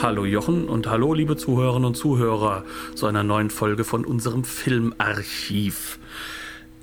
[0.00, 2.64] Hallo Jochen und hallo liebe Zuhörerinnen und Zuhörer
[2.94, 5.98] zu einer neuen Folge von unserem Filmarchiv.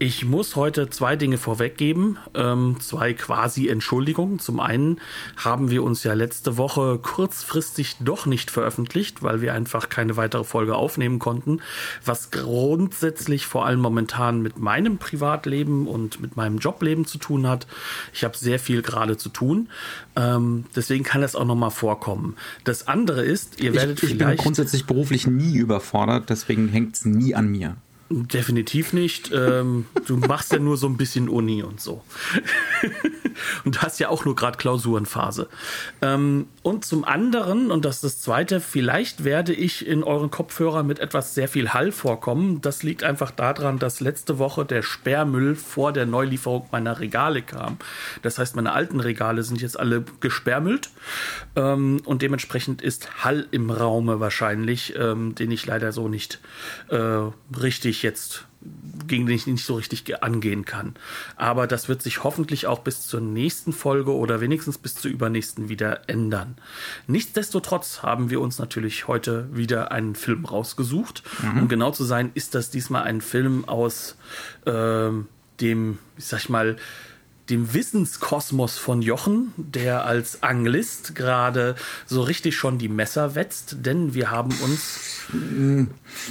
[0.02, 4.40] Ich muss heute zwei Dinge vorweggeben, ähm, zwei quasi Entschuldigungen.
[4.40, 5.02] Zum einen
[5.36, 10.46] haben wir uns ja letzte Woche kurzfristig doch nicht veröffentlicht, weil wir einfach keine weitere
[10.46, 11.60] Folge aufnehmen konnten,
[12.06, 17.68] was grundsätzlich vor allem momentan mit meinem Privatleben und mit meinem Jobleben zu tun hat.
[18.14, 19.68] Ich habe sehr viel gerade zu tun,
[20.16, 22.38] ähm, deswegen kann das auch noch mal vorkommen.
[22.64, 26.96] Das andere ist, ihr werdet ich, ich vielleicht bin grundsätzlich beruflich nie überfordert, deswegen hängt
[26.96, 27.76] es nie an mir.
[28.12, 29.32] Definitiv nicht.
[29.32, 32.04] Ähm, du machst ja nur so ein bisschen Uni und so.
[33.66, 35.48] und hast ja auch nur gerade Klausurenphase.
[36.02, 40.82] Ähm, und zum anderen, und das ist das Zweite, vielleicht werde ich in euren Kopfhörer
[40.82, 42.62] mit etwas sehr viel Hall vorkommen.
[42.62, 47.78] Das liegt einfach daran, dass letzte Woche der Sperrmüll vor der Neulieferung meiner Regale kam.
[48.24, 50.90] Das heißt, meine alten Regale sind jetzt alle gesperrmüllt.
[51.56, 56.40] Ähm, und dementsprechend ist Hall im Raume wahrscheinlich, ähm, den ich leider so nicht
[56.90, 56.98] äh,
[57.62, 58.46] richtig ich jetzt
[59.08, 60.96] gegen den ich nicht so richtig angehen kann.
[61.38, 65.70] Aber das wird sich hoffentlich auch bis zur nächsten Folge oder wenigstens bis zur übernächsten
[65.70, 66.58] wieder ändern.
[67.08, 71.24] Nichtsdestotrotz haben wir uns natürlich heute wieder einen Film rausgesucht.
[71.42, 71.60] Mhm.
[71.62, 74.18] Um genau zu sein, ist das diesmal ein Film aus
[74.66, 75.10] äh,
[75.62, 76.76] dem, ich sag mal,
[77.50, 81.76] dem Wissenskosmos von Jochen, der als Anglist gerade
[82.06, 85.26] so richtig schon die Messer wetzt, denn wir haben uns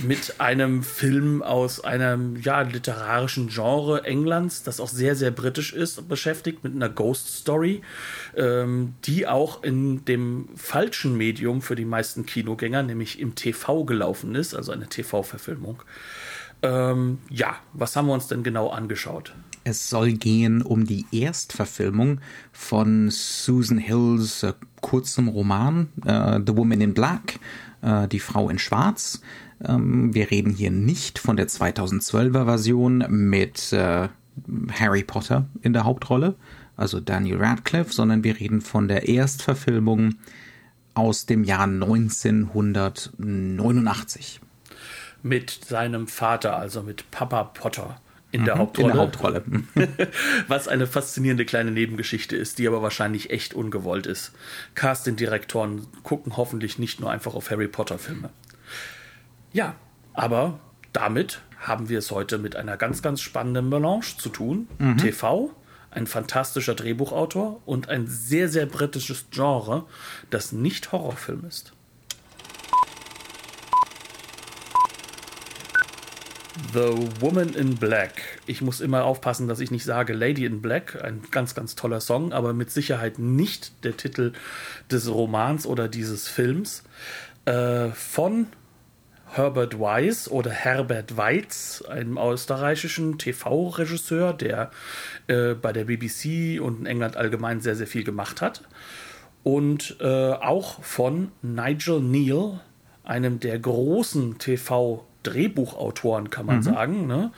[0.02, 6.08] mit einem Film aus einem ja, literarischen Genre Englands, das auch sehr, sehr britisch ist,
[6.08, 7.82] beschäftigt, mit einer Ghost Story,
[8.36, 14.34] ähm, die auch in dem falschen Medium für die meisten Kinogänger, nämlich im TV gelaufen
[14.34, 15.82] ist, also eine TV-Verfilmung.
[16.62, 19.32] Ähm, ja, was haben wir uns denn genau angeschaut?
[19.68, 26.80] Es soll gehen um die Erstverfilmung von Susan Hills äh, kurzem Roman äh, The Woman
[26.80, 27.38] in Black,
[27.82, 29.20] äh, die Frau in Schwarz.
[29.62, 34.08] Ähm, wir reden hier nicht von der 2012er Version mit äh,
[34.72, 36.34] Harry Potter in der Hauptrolle,
[36.78, 40.14] also Daniel Radcliffe, sondern wir reden von der Erstverfilmung
[40.94, 44.40] aus dem Jahr 1989.
[45.22, 48.00] Mit seinem Vater, also mit Papa Potter
[48.30, 48.88] in der mhm, Hauptrolle.
[48.88, 49.44] In der Hauptrolle.
[50.48, 54.32] Was eine faszinierende kleine Nebengeschichte ist, die aber wahrscheinlich echt ungewollt ist.
[54.74, 58.30] Casting-Direktoren gucken hoffentlich nicht nur einfach auf Harry Potter-Filme.
[59.52, 59.74] Ja,
[60.12, 60.60] aber
[60.92, 64.68] damit haben wir es heute mit einer ganz, ganz spannenden Melange zu tun.
[64.78, 64.98] Mhm.
[64.98, 65.54] TV,
[65.90, 69.86] ein fantastischer Drehbuchautor und ein sehr, sehr britisches Genre,
[70.30, 71.72] das nicht Horrorfilm ist.
[76.72, 78.40] The Woman in Black.
[78.46, 82.00] Ich muss immer aufpassen, dass ich nicht sage Lady in Black, ein ganz, ganz toller
[82.00, 84.32] Song, aber mit Sicherheit nicht der Titel
[84.90, 86.82] des Romans oder dieses Films.
[87.44, 88.48] Äh, von
[89.26, 94.70] Herbert Weiss oder Herbert Weitz, einem österreichischen TV-Regisseur, der
[95.26, 98.62] äh, bei der BBC und in England allgemein sehr, sehr viel gemacht hat.
[99.42, 102.60] Und äh, auch von Nigel Neal,
[103.04, 106.62] einem der großen TV- Drehbuchautoren, kann man mhm.
[106.62, 107.32] sagen, ne?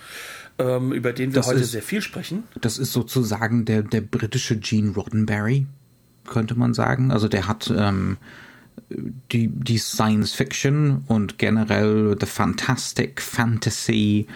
[0.60, 2.44] ähm, über den wir das heute ist, sehr viel sprechen.
[2.60, 5.66] Das ist sozusagen der, der britische Gene Roddenberry,
[6.28, 7.10] könnte man sagen.
[7.10, 8.18] Also der hat ähm,
[9.32, 14.26] die, die Science Fiction und generell The Fantastic Fantasy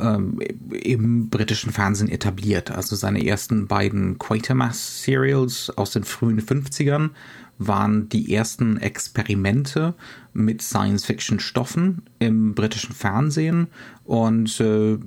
[0.00, 0.40] ähm,
[0.70, 2.70] im britischen Fernsehen etabliert.
[2.70, 7.10] Also seine ersten beiden Quatermass Serials aus den frühen 50ern
[7.58, 9.94] waren die ersten Experimente
[10.32, 13.68] mit Science-Fiction-Stoffen im britischen Fernsehen
[14.04, 14.98] und äh,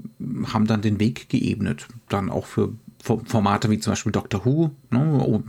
[0.45, 1.87] haben dann den Weg geebnet.
[2.09, 2.73] Dann auch für
[3.03, 4.71] Formate wie zum Beispiel Doctor Who.
[4.89, 5.23] Ne?
[5.25, 5.41] Oh,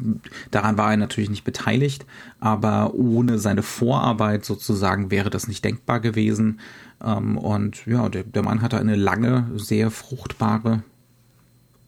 [0.51, 2.07] daran war er natürlich nicht beteiligt,
[2.41, 6.61] aber ohne seine Vorarbeit sozusagen wäre das nicht denkbar gewesen.
[7.03, 10.83] Ähm, und ja, der, der Mann hatte eine lange, sehr fruchtbare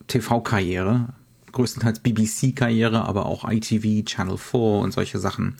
[0.08, 1.08] TV-Karriere,
[1.52, 5.56] größtenteils BBC-Karriere, aber auch ITV, Channel 4 und solche Sachen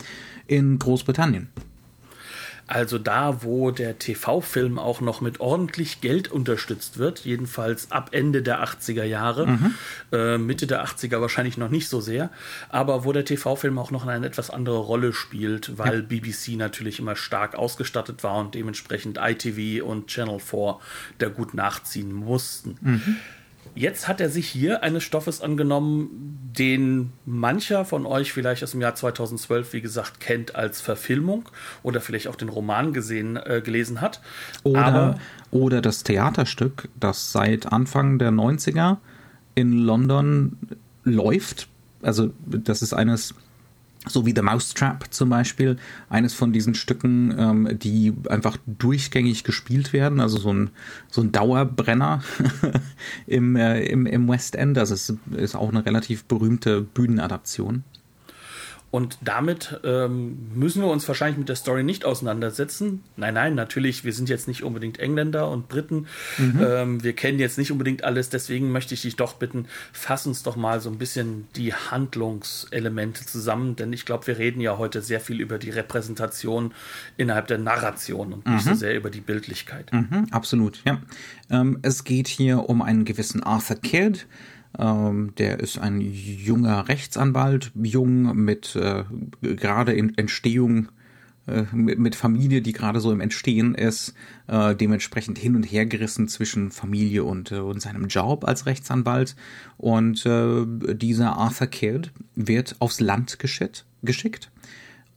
[0.46, 1.48] in Großbritannien.
[2.70, 8.42] Also da, wo der TV-Film auch noch mit ordentlich Geld unterstützt wird, jedenfalls ab Ende
[8.42, 9.74] der 80er Jahre, mhm.
[10.12, 12.30] äh, Mitte der 80er wahrscheinlich noch nicht so sehr,
[12.68, 16.06] aber wo der TV-Film auch noch eine etwas andere Rolle spielt, weil ja.
[16.06, 20.78] BBC natürlich immer stark ausgestattet war und dementsprechend ITV und Channel 4
[21.18, 22.76] da gut nachziehen mussten.
[22.80, 23.16] Mhm.
[23.74, 28.80] Jetzt hat er sich hier eines Stoffes angenommen, den mancher von euch vielleicht aus dem
[28.80, 31.48] Jahr 2012, wie gesagt, kennt als Verfilmung
[31.82, 34.20] oder vielleicht auch den Roman gesehen, äh, gelesen hat.
[34.64, 35.18] Oder, Aber,
[35.50, 38.98] oder das Theaterstück, das seit Anfang der 90er
[39.54, 40.58] in London
[41.04, 41.68] läuft.
[42.02, 43.34] Also das ist eines
[44.12, 45.76] so wie The Mousetrap zum Beispiel,
[46.08, 50.70] eines von diesen Stücken, ähm, die einfach durchgängig gespielt werden, also so ein,
[51.10, 52.22] so ein Dauerbrenner
[53.26, 54.76] im, äh, im, im West End.
[54.76, 57.84] Das ist, ist auch eine relativ berühmte Bühnenadaption.
[58.90, 63.04] Und damit ähm, müssen wir uns wahrscheinlich mit der Story nicht auseinandersetzen.
[63.16, 66.06] Nein, nein, natürlich, wir sind jetzt nicht unbedingt Engländer und Briten.
[66.38, 66.60] Mhm.
[66.60, 68.30] Ähm, wir kennen jetzt nicht unbedingt alles.
[68.30, 73.24] Deswegen möchte ich dich doch bitten, fass uns doch mal so ein bisschen die Handlungselemente
[73.24, 73.76] zusammen.
[73.76, 76.74] Denn ich glaube, wir reden ja heute sehr viel über die Repräsentation
[77.16, 78.70] innerhalb der Narration und nicht mhm.
[78.70, 79.92] so sehr über die Bildlichkeit.
[79.92, 81.00] Mhm, absolut, ja.
[81.48, 84.26] Ähm, es geht hier um einen gewissen Arthur Kidd
[84.78, 89.04] ähm, der ist ein junger Rechtsanwalt, jung mit äh,
[89.40, 90.88] gerade in Entstehung,
[91.46, 94.14] äh, mit, Familie, die gerade so im Entstehen ist,
[94.46, 99.36] äh, dementsprechend hin und her gerissen zwischen Familie und, äh, und seinem Job als Rechtsanwalt.
[99.76, 100.64] Und äh,
[100.94, 104.50] dieser Arthur Kidd wird aufs Land geschickt, geschickt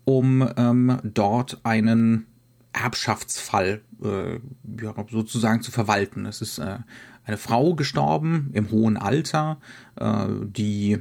[0.05, 2.25] um ähm, dort einen
[2.73, 4.33] Erbschaftsfall äh,
[4.81, 6.25] ja, sozusagen zu verwalten.
[6.25, 6.79] Es ist äh,
[7.25, 9.57] eine Frau gestorben im hohen Alter,
[9.95, 10.99] äh, die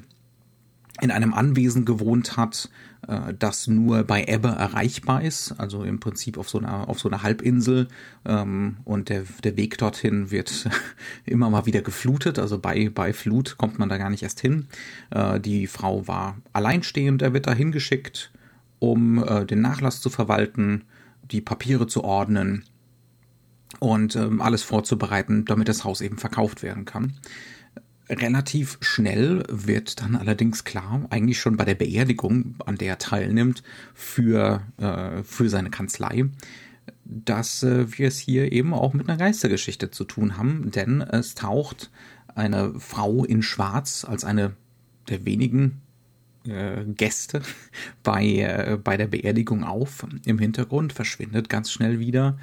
[1.01, 2.71] in einem Anwesen gewohnt hat,
[3.09, 7.09] äh, das nur bei Ebbe erreichbar ist, also im Prinzip auf so einer, auf so
[7.09, 7.89] einer Halbinsel.
[8.25, 10.69] Ähm, und der, der Weg dorthin wird
[11.25, 14.67] immer mal wieder geflutet, also bei, bei Flut kommt man da gar nicht erst hin.
[15.11, 18.31] Äh, die Frau war alleinstehend, er wird da hingeschickt,
[18.79, 20.85] um äh, den Nachlass zu verwalten,
[21.31, 22.65] die Papiere zu ordnen
[23.79, 27.15] und ähm, alles vorzubereiten, damit das Haus eben verkauft werden kann.
[28.09, 33.63] Relativ schnell wird dann allerdings klar, eigentlich schon bei der Beerdigung, an der er teilnimmt,
[33.95, 36.25] für, äh, für seine Kanzlei,
[37.05, 41.35] dass äh, wir es hier eben auch mit einer Geistergeschichte zu tun haben, denn es
[41.35, 41.91] taucht
[42.35, 44.57] eine Frau in Schwarz als eine
[45.09, 45.81] der wenigen
[46.47, 47.43] äh, Gäste
[48.03, 50.07] bei, äh, bei der Beerdigung auf.
[50.25, 52.39] Im Hintergrund verschwindet ganz schnell wieder.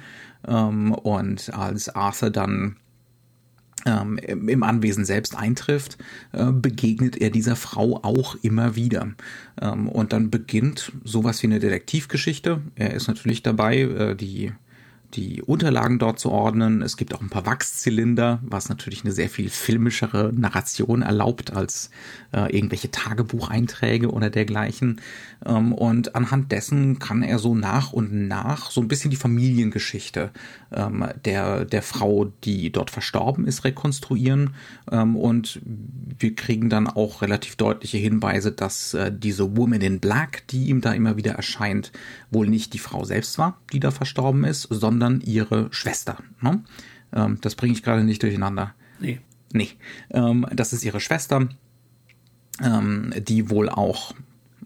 [0.46, 2.76] Ähm, und als Arthur dann
[3.86, 5.98] ähm, im Anwesen selbst eintrifft,
[6.32, 9.08] äh, begegnet er dieser Frau auch immer wieder.
[9.60, 12.60] Ähm, und dann beginnt sowas wie eine Detektivgeschichte.
[12.74, 14.52] Er ist natürlich dabei, äh, die
[15.14, 16.82] die Unterlagen dort zu ordnen.
[16.82, 21.90] Es gibt auch ein paar Wachszylinder, was natürlich eine sehr viel filmischere Narration erlaubt als
[22.32, 25.00] äh, irgendwelche Tagebucheinträge oder dergleichen.
[25.44, 30.30] Ähm, und anhand dessen kann er so nach und nach so ein bisschen die Familiengeschichte
[30.72, 34.54] ähm, der, der Frau, die dort verstorben ist, rekonstruieren.
[34.90, 35.60] Ähm, und
[36.18, 40.80] wir kriegen dann auch relativ deutliche Hinweise, dass äh, diese Woman in Black, die ihm
[40.80, 41.92] da immer wieder erscheint,
[42.30, 46.18] wohl nicht die Frau selbst war, die da verstorben ist, sondern ihre Schwester.
[46.40, 46.62] Ne?
[47.12, 48.74] Ähm, das bringe ich gerade nicht durcheinander.
[49.00, 49.20] Nee.
[49.52, 49.70] Nee.
[50.10, 51.48] Ähm, das ist ihre Schwester,
[52.62, 54.14] ähm, die wohl auch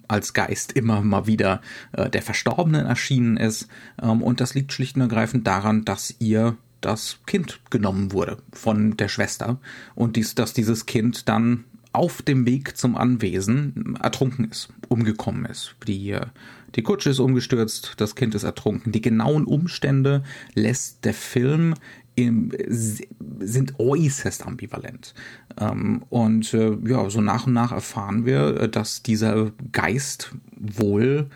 [0.08, 1.60] als Geist immer mal wieder
[1.92, 3.68] äh, der Verstorbenen erschienen ist.
[4.02, 8.96] Ähm, und das liegt schlicht und ergreifend daran, dass ihr das Kind genommen wurde von
[8.96, 9.58] der Schwester
[9.94, 15.76] und dies, dass dieses Kind dann auf dem Weg zum Anwesen ertrunken ist, umgekommen ist.
[15.86, 16.26] Die, äh,
[16.74, 18.92] die Kutsche ist umgestürzt, das Kind ist ertrunken.
[18.92, 20.24] Die genauen Umstände
[20.54, 21.74] lässt der Film
[22.16, 25.14] im, sind äußerst ambivalent.
[25.58, 31.28] Ähm, und äh, ja, so nach und nach erfahren wir, äh, dass dieser Geist wohl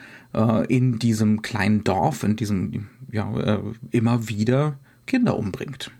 [0.68, 5.90] in diesem kleinen Dorf, in diesem, ja, immer wieder Kinder umbringt.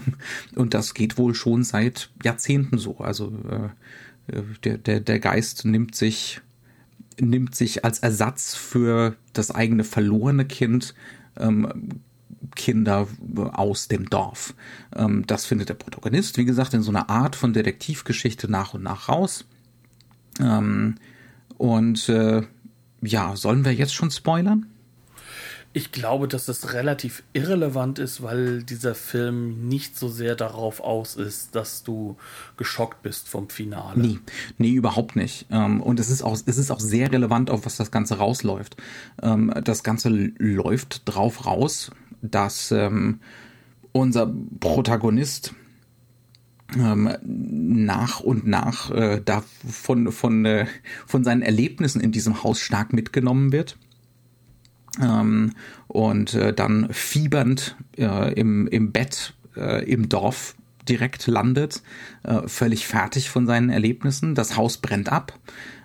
[0.54, 2.98] und das geht wohl schon seit Jahrzehnten so.
[2.98, 3.70] Also äh,
[4.64, 6.40] der, der, der Geist nimmt sich
[7.20, 10.94] nimmt sich als Ersatz für das eigene verlorene Kind
[11.36, 12.00] ähm,
[12.54, 13.08] Kinder
[13.52, 14.54] aus dem Dorf.
[14.94, 18.82] Ähm, das findet der Protagonist, wie gesagt, in so einer Art von Detektivgeschichte nach und
[18.82, 19.46] nach raus.
[20.40, 20.96] Ähm,
[21.56, 22.42] und äh,
[23.00, 24.66] ja, sollen wir jetzt schon spoilern?
[25.74, 31.14] Ich glaube, dass das relativ irrelevant ist, weil dieser Film nicht so sehr darauf aus
[31.14, 32.16] ist, dass du
[32.56, 34.00] geschockt bist vom Finale.
[34.00, 34.18] Nee,
[34.56, 35.46] nee, überhaupt nicht.
[35.50, 38.76] Ähm, und es ist auch, es ist auch sehr relevant, auf was das Ganze rausläuft.
[39.22, 41.90] Ähm, das Ganze läuft drauf raus,
[42.22, 43.20] dass ähm,
[43.92, 45.54] unser Protagonist
[46.70, 50.66] nach und nach äh, da von, von, äh,
[51.06, 53.78] von seinen Erlebnissen in diesem Haus stark mitgenommen wird
[55.00, 55.52] ähm,
[55.86, 60.54] und äh, dann fiebernd äh, im, im Bett äh, im Dorf
[60.88, 61.82] direkt landet,
[62.22, 64.34] äh, völlig fertig von seinen Erlebnissen.
[64.34, 65.38] Das Haus brennt ab.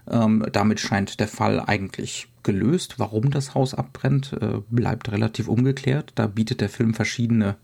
[0.10, 2.96] Ähm, damit scheint der Fall eigentlich gelöst.
[3.00, 6.12] Warum das Haus abbrennt, äh, bleibt relativ ungeklärt.
[6.16, 7.56] Da bietet der Film verschiedene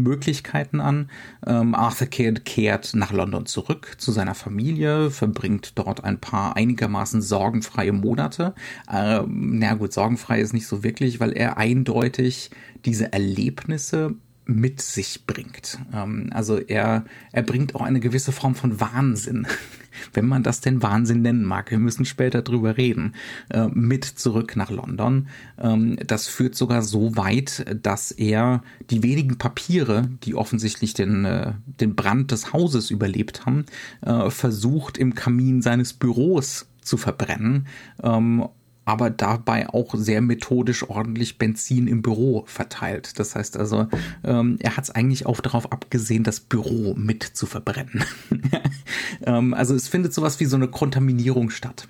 [0.00, 1.10] Möglichkeiten an.
[1.46, 7.22] Ähm, Arthur Kidd kehrt nach London zurück zu seiner Familie, verbringt dort ein paar einigermaßen
[7.22, 8.54] sorgenfreie Monate.
[8.92, 12.50] Ähm, na gut, sorgenfrei ist nicht so wirklich, weil er eindeutig
[12.84, 14.14] diese Erlebnisse
[14.46, 15.78] mit sich bringt.
[15.92, 19.46] Ähm, also er, er bringt auch eine gewisse Form von Wahnsinn,
[20.14, 21.70] wenn man das denn Wahnsinn nennen mag.
[21.70, 23.14] Wir müssen später drüber reden,
[23.50, 25.28] äh, mit zurück nach London.
[25.58, 31.52] Ähm, das führt sogar so weit, dass er die wenigen Papiere, die offensichtlich den, äh,
[31.80, 33.66] den Brand des Hauses überlebt haben,
[34.02, 37.66] äh, versucht im Kamin seines Büros zu verbrennen
[38.02, 38.46] ähm,
[38.86, 43.18] aber dabei auch sehr methodisch ordentlich Benzin im Büro verteilt.
[43.18, 43.88] Das heißt also,
[44.24, 48.04] ähm, er hat es eigentlich auch darauf abgesehen, das Büro mit zu verbrennen.
[49.26, 51.88] ähm, also es findet sowas wie so eine Kontaminierung statt.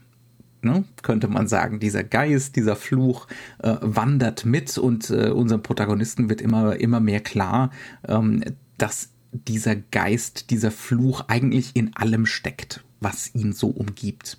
[0.63, 3.29] Ne, könnte man sagen, dieser Geist, dieser Fluch
[3.63, 7.71] äh, wandert mit und äh, unserem Protagonisten wird immer, immer mehr klar,
[8.09, 8.43] ähm,
[8.79, 14.39] dass dieser Geist, dieser Fluch eigentlich in allem steckt, was ihn so umgibt.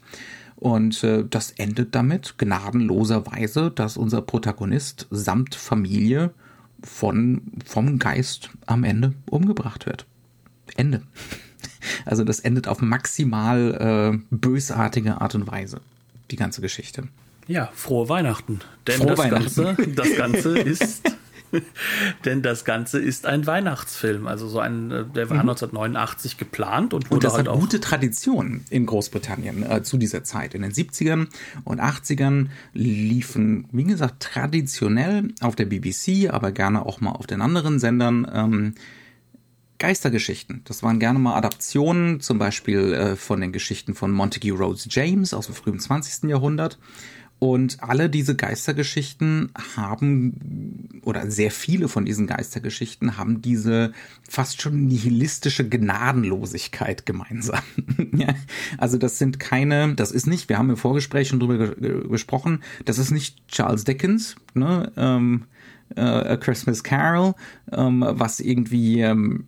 [0.58, 6.32] Und äh, das endet damit gnadenloserweise, dass unser Protagonist samt Familie
[6.84, 10.06] von, vom Geist am Ende umgebracht wird.
[10.76, 11.02] Ende.
[12.06, 15.80] Also das endet auf maximal äh, bösartige Art und Weise,
[16.32, 17.08] die ganze Geschichte.
[17.48, 18.60] Ja, frohe Weihnachten.
[18.86, 19.64] Denn frohe das, Weihnachten.
[19.64, 21.17] Ganze, das Ganze ist
[22.26, 24.28] Denn das Ganze ist ein Weihnachtsfilm.
[24.28, 25.50] Also so ein, äh, der war mhm.
[25.50, 27.60] 1989 geplant und wurde und das halt hat auch.
[27.60, 30.54] gute Tradition in Großbritannien äh, zu dieser Zeit.
[30.54, 31.28] In den 70ern
[31.64, 37.42] und 80ern liefen, wie gesagt, traditionell auf der BBC, aber gerne auch mal auf den
[37.42, 38.74] anderen Sendern ähm,
[39.80, 40.62] Geistergeschichten.
[40.66, 45.34] Das waren gerne mal Adaptionen, zum Beispiel äh, von den Geschichten von Montague Rhodes James
[45.34, 46.30] aus dem frühen 20.
[46.30, 46.80] Jahrhundert.
[47.40, 53.94] Und alle diese Geistergeschichten haben, oder sehr viele von diesen Geistergeschichten haben diese
[54.28, 57.62] fast schon nihilistische Gnadenlosigkeit gemeinsam.
[58.16, 58.34] ja,
[58.80, 62.64] also das sind keine, das ist nicht, wir haben im Vorgespräch schon drüber ge gesprochen,
[62.86, 65.46] das ist nicht Charles Dickens, ne, ähm,
[65.96, 67.36] äh, A Christmas Carol,
[67.72, 69.46] ähm, was irgendwie ähm,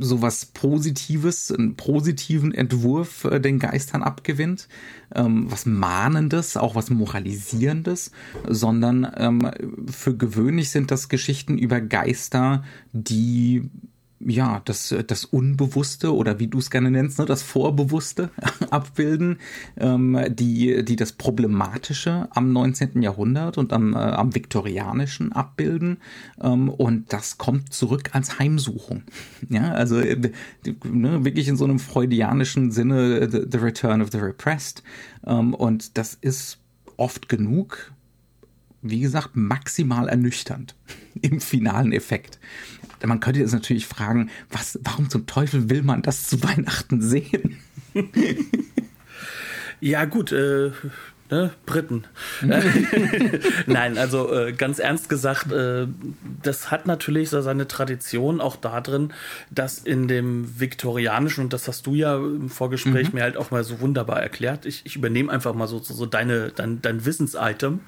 [0.00, 4.68] sowas Positives, einen positiven Entwurf äh, den Geistern abgewinnt,
[5.14, 8.10] ähm, was Mahnendes, auch was Moralisierendes,
[8.48, 9.50] sondern ähm,
[9.90, 13.70] für gewöhnlich sind das Geschichten über Geister, die
[14.20, 18.30] ja, das, das Unbewusste oder wie du es gerne nennst, ne, das Vorbewusste
[18.70, 19.38] abbilden,
[19.76, 23.02] ähm, die, die das Problematische am 19.
[23.02, 25.98] Jahrhundert und am, äh, am Viktorianischen abbilden.
[26.40, 29.02] Ähm, und das kommt zurück als Heimsuchung.
[29.48, 30.16] Ja, also äh,
[30.84, 34.82] ne, wirklich in so einem freudianischen Sinne the, the Return of the Repressed.
[35.24, 36.58] Ähm, und das ist
[36.96, 37.92] oft genug
[38.90, 40.74] wie gesagt, maximal ernüchternd
[41.22, 42.38] im finalen Effekt
[43.04, 47.58] man könnte jetzt natürlich fragen, was, warum zum Teufel will man das zu Weihnachten sehen?
[49.80, 50.70] ja, gut, äh,
[51.30, 52.04] ne, Briten.
[53.66, 55.86] Nein, also äh, ganz ernst gesagt, äh,
[56.42, 59.12] das hat natürlich so seine Tradition auch darin,
[59.50, 63.16] dass in dem viktorianischen, und das hast du ja im Vorgespräch mhm.
[63.18, 66.06] mir halt auch mal so wunderbar erklärt, ich, ich übernehme einfach mal so, so, so
[66.06, 67.80] deine, dein, dein Wissensitem,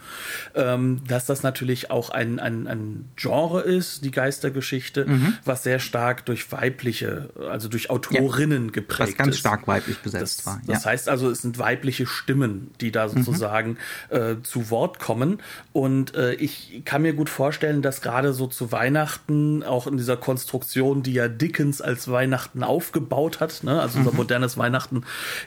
[0.55, 5.35] ähm, dass das natürlich auch ein, ein, ein Genre ist, die Geistergeschichte, mhm.
[5.45, 9.19] was sehr stark durch weibliche, also durch Autorinnen ja, geprägt ist.
[9.19, 9.41] Was ganz ist.
[9.41, 10.61] stark weiblich besetzt das, war.
[10.67, 10.75] Ja.
[10.75, 13.79] Das heißt also, es sind weibliche Stimmen, die da sozusagen sozusagen
[14.11, 15.41] äh, zu Wort kommen.
[15.73, 20.17] Und äh, ich kann mir gut vorstellen, dass gerade so zu Weihnachten, auch in dieser
[20.17, 23.81] Konstruktion, die ja Dickens als Weihnachten aufgebaut hat, ne?
[23.81, 24.17] also unser mhm.
[24.17, 25.05] modernes Weihnachten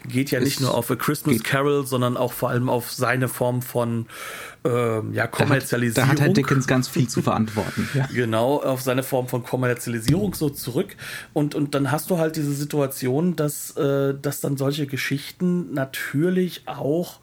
[0.08, 3.62] geht ja nicht nur auf A Christmas Carol, sondern auch vor allem auf seine Form
[3.62, 4.08] von
[4.64, 6.08] ähm, ja, Kommerzialisierung.
[6.08, 7.90] Da hat, da hat Herr Dickens ganz viel zu verantworten.
[7.94, 8.08] Ja.
[8.14, 10.96] Genau, auf seine Form von Kommerzialisierung so zurück.
[11.34, 16.64] Und, und dann hast du halt diese Situation, dass, äh, dass dann solche Geschichten natürlich
[16.68, 17.20] auch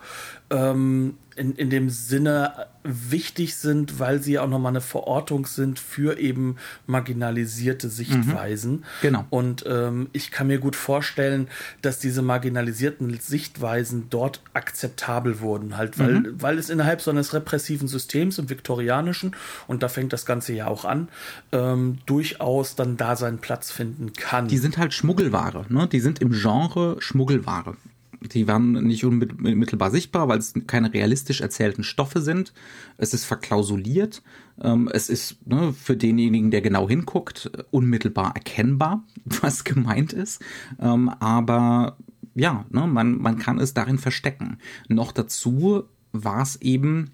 [0.51, 6.19] ähm, in, in dem Sinne wichtig sind, weil sie auch nochmal eine Verortung sind für
[6.19, 8.73] eben marginalisierte Sichtweisen.
[8.73, 9.25] Mhm, genau.
[9.31, 11.49] Und ähm, ich kann mir gut vorstellen,
[11.83, 16.43] dass diese marginalisierten Sichtweisen dort akzeptabel wurden, halt, weil, mhm.
[16.43, 20.67] weil es innerhalb so eines repressiven Systems im viktorianischen, und da fängt das Ganze ja
[20.67, 21.09] auch an,
[21.53, 24.49] ähm, durchaus dann da seinen Platz finden kann.
[24.49, 25.87] Die sind halt Schmuggelware, ne?
[25.87, 27.77] Die sind im Genre Schmuggelware.
[28.21, 32.53] Die waren nicht unmittelbar sichtbar, weil es keine realistisch erzählten Stoffe sind.
[32.97, 34.23] Es ist verklausuliert.
[34.61, 40.43] Ähm, es ist ne, für denjenigen, der genau hinguckt, unmittelbar erkennbar, was gemeint ist.
[40.81, 41.97] Ähm, aber
[42.35, 44.59] ja, ne, man, man kann es darin verstecken.
[44.89, 47.13] Noch dazu war es eben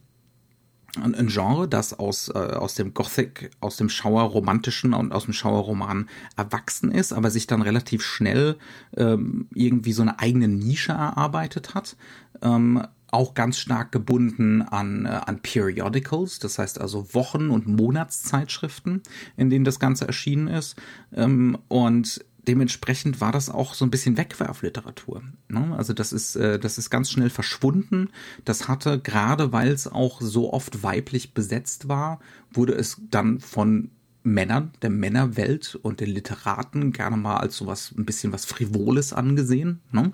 [0.96, 6.08] ein Genre, das aus, äh, aus dem Gothic, aus dem Schauerromantischen und aus dem Schauerroman
[6.36, 8.56] erwachsen ist, aber sich dann relativ schnell
[8.96, 11.96] ähm, irgendwie so eine eigene Nische erarbeitet hat.
[12.42, 19.02] Ähm, auch ganz stark gebunden an, äh, an Periodicals, das heißt also Wochen- und Monatszeitschriften,
[19.36, 20.76] in denen das Ganze erschienen ist.
[21.14, 25.22] Ähm, und dementsprechend war das auch so ein bisschen Wegwerfliteratur.
[25.48, 25.74] Ne?
[25.76, 28.10] Also das ist, äh, das ist ganz schnell verschwunden.
[28.44, 32.20] Das hatte, gerade weil es auch so oft weiblich besetzt war,
[32.52, 33.90] wurde es dann von
[34.22, 39.80] Männern, der Männerwelt und den Literaten gerne mal als sowas ein bisschen was Frivoles angesehen.
[39.92, 40.12] Ne?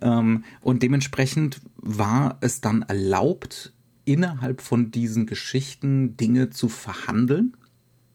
[0.00, 3.72] Ähm, und dementsprechend war es dann erlaubt,
[4.04, 7.56] innerhalb von diesen Geschichten Dinge zu verhandeln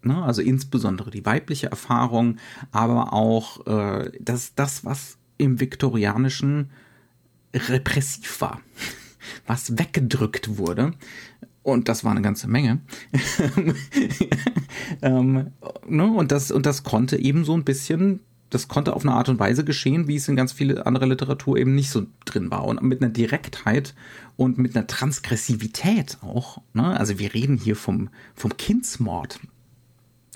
[0.03, 0.21] Ne?
[0.23, 2.37] Also insbesondere die weibliche Erfahrung,
[2.71, 6.71] aber auch äh, das, das, was im Viktorianischen
[7.53, 8.61] repressiv war,
[9.47, 10.91] was weggedrückt wurde.
[11.63, 12.79] Und das war eine ganze Menge.
[15.01, 15.51] ähm,
[15.87, 16.05] ne?
[16.05, 19.39] und, das, und das konnte eben so ein bisschen das konnte auf eine Art und
[19.39, 22.63] Weise geschehen, wie es in ganz viele andere Literatur eben nicht so drin war.
[22.65, 23.93] Und mit einer Direktheit
[24.37, 26.61] und mit einer Transgressivität auch.
[26.73, 26.97] Ne?
[26.97, 29.39] Also wir reden hier vom, vom Kindsmord.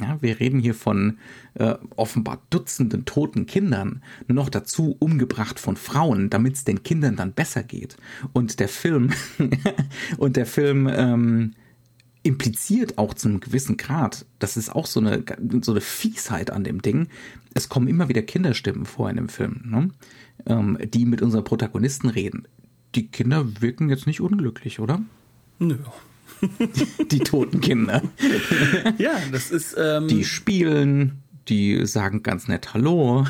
[0.01, 1.19] Ja, wir reden hier von
[1.53, 7.15] äh, offenbar Dutzenden toten Kindern, nur noch dazu umgebracht von Frauen, damit es den Kindern
[7.15, 7.97] dann besser geht.
[8.33, 9.11] Und der Film
[10.17, 11.53] und der Film ähm,
[12.23, 15.23] impliziert auch zu einem gewissen Grad, das ist auch so eine
[15.61, 17.07] so eine Fiesheit an dem Ding.
[17.53, 19.89] Es kommen immer wieder Kinderstimmen vor in dem Film, ne?
[20.47, 22.47] ähm, die mit unseren Protagonisten reden.
[22.95, 25.01] Die Kinder wirken jetzt nicht unglücklich, oder?
[25.59, 25.77] Nö.
[27.11, 28.01] die toten Kinder.
[28.97, 29.75] Ja, das ist.
[29.77, 33.25] Ähm die spielen, die sagen ganz nett Hallo.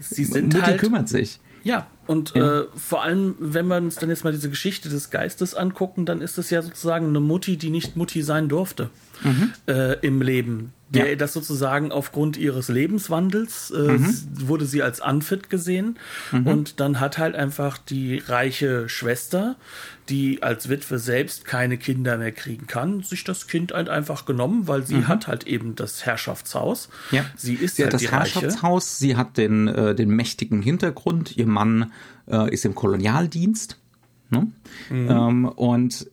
[0.00, 1.40] Sie sind Mutti halt, kümmert sich.
[1.62, 2.60] Ja, und ja.
[2.60, 6.20] Äh, vor allem, wenn wir uns dann jetzt mal diese Geschichte des Geistes angucken, dann
[6.20, 8.90] ist es ja sozusagen eine Mutti, die nicht Mutti sein durfte
[9.22, 9.52] mhm.
[9.66, 11.16] äh, im Leben der ja.
[11.16, 14.16] das sozusagen aufgrund ihres Lebenswandels äh, mhm.
[14.32, 15.98] wurde sie als unfit gesehen
[16.32, 16.46] mhm.
[16.46, 19.56] und dann hat halt einfach die reiche Schwester,
[20.08, 24.68] die als Witwe selbst keine Kinder mehr kriegen kann, sich das Kind halt einfach genommen,
[24.68, 25.08] weil sie mhm.
[25.08, 26.88] hat halt eben das Herrschaftshaus.
[27.10, 27.24] Ja.
[27.36, 28.96] Sie ist sie halt hat das Herrschaftshaus, Reiche.
[28.98, 31.92] sie hat den äh, den mächtigen Hintergrund, ihr Mann
[32.26, 33.78] äh, ist im Kolonialdienst.
[34.30, 34.52] Ne?
[34.90, 35.10] Mhm.
[35.10, 36.06] Ähm, und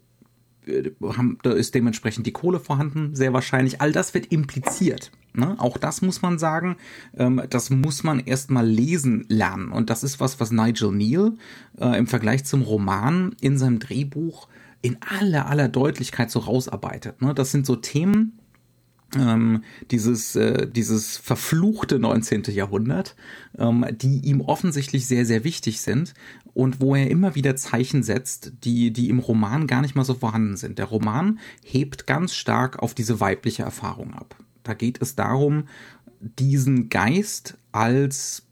[1.01, 3.81] haben, da ist dementsprechend die Kohle vorhanden, sehr wahrscheinlich.
[3.81, 5.11] All das wird impliziert.
[5.33, 5.55] Ne?
[5.59, 6.77] Auch das muss man sagen,
[7.17, 9.71] ähm, das muss man erstmal lesen lernen.
[9.71, 11.33] Und das ist was, was Nigel Neal
[11.79, 14.47] äh, im Vergleich zum Roman in seinem Drehbuch
[14.81, 17.21] in aller, aller Deutlichkeit so rausarbeitet.
[17.21, 17.33] Ne?
[17.33, 18.39] Das sind so Themen,
[19.17, 22.43] ähm, dieses, äh, dieses verfluchte 19.
[22.53, 23.15] Jahrhundert,
[23.57, 26.13] ähm, die ihm offensichtlich sehr, sehr wichtig sind
[26.53, 30.13] und wo er immer wieder Zeichen setzt, die, die im Roman gar nicht mal so
[30.13, 30.79] vorhanden sind.
[30.79, 34.35] Der Roman hebt ganz stark auf diese weibliche Erfahrung ab.
[34.63, 35.65] Da geht es darum,
[36.19, 38.43] diesen Geist als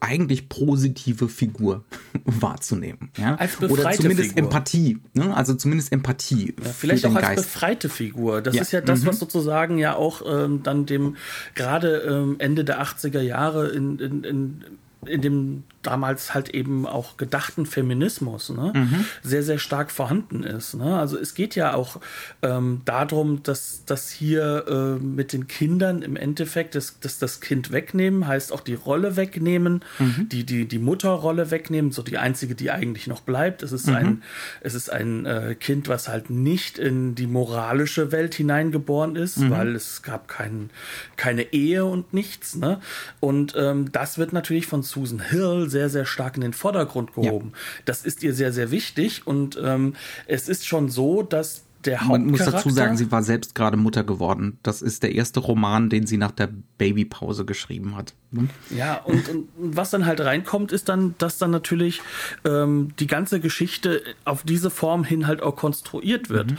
[0.00, 1.84] eigentlich positive Figur
[2.24, 3.10] wahrzunehmen.
[3.16, 3.36] Ja?
[3.36, 4.44] Als befreite Oder zumindest Figur.
[4.44, 4.98] Empathie.
[5.14, 5.34] Ne?
[5.34, 6.54] Also zumindest Empathie.
[6.62, 7.42] Ja, vielleicht auch als Geist.
[7.42, 8.42] befreite Figur.
[8.42, 8.62] Das ja.
[8.62, 9.06] ist ja das, mhm.
[9.06, 11.16] was sozusagen ja auch ähm, dann dem
[11.54, 14.64] gerade ähm, Ende der 80er Jahre in, in, in
[15.06, 19.04] in dem damals halt eben auch gedachten Feminismus ne, mhm.
[19.22, 20.74] sehr, sehr stark vorhanden ist.
[20.74, 20.98] Ne?
[20.98, 22.00] Also es geht ja auch
[22.42, 27.70] ähm, darum, dass, dass hier äh, mit den Kindern im Endeffekt das, das, das Kind
[27.70, 30.28] wegnehmen, heißt auch die Rolle wegnehmen, mhm.
[30.28, 33.62] die, die, die Mutterrolle wegnehmen, so die einzige, die eigentlich noch bleibt.
[33.62, 33.94] Es ist mhm.
[33.94, 34.22] ein,
[34.60, 39.50] es ist ein äh, Kind, was halt nicht in die moralische Welt hineingeboren ist, mhm.
[39.50, 40.70] weil es gab kein,
[41.16, 42.56] keine Ehe und nichts.
[42.56, 42.80] Ne?
[43.20, 47.52] Und ähm, das wird natürlich von Susan Hill sehr, sehr stark in den Vordergrund gehoben.
[47.52, 47.82] Ja.
[47.84, 49.94] Das ist ihr sehr, sehr wichtig und ähm,
[50.26, 54.02] es ist schon so, dass der Man muss dazu sagen, sie war selbst gerade Mutter
[54.02, 54.58] geworden.
[54.62, 58.14] Das ist der erste Roman, den sie nach der Babypause geschrieben hat.
[58.30, 58.48] Ne?
[58.74, 62.00] Ja, und, und, was dann halt reinkommt, ist dann, dass dann natürlich
[62.44, 66.52] ähm, die ganze Geschichte auf diese Form hin halt auch konstruiert wird.
[66.52, 66.56] Mhm.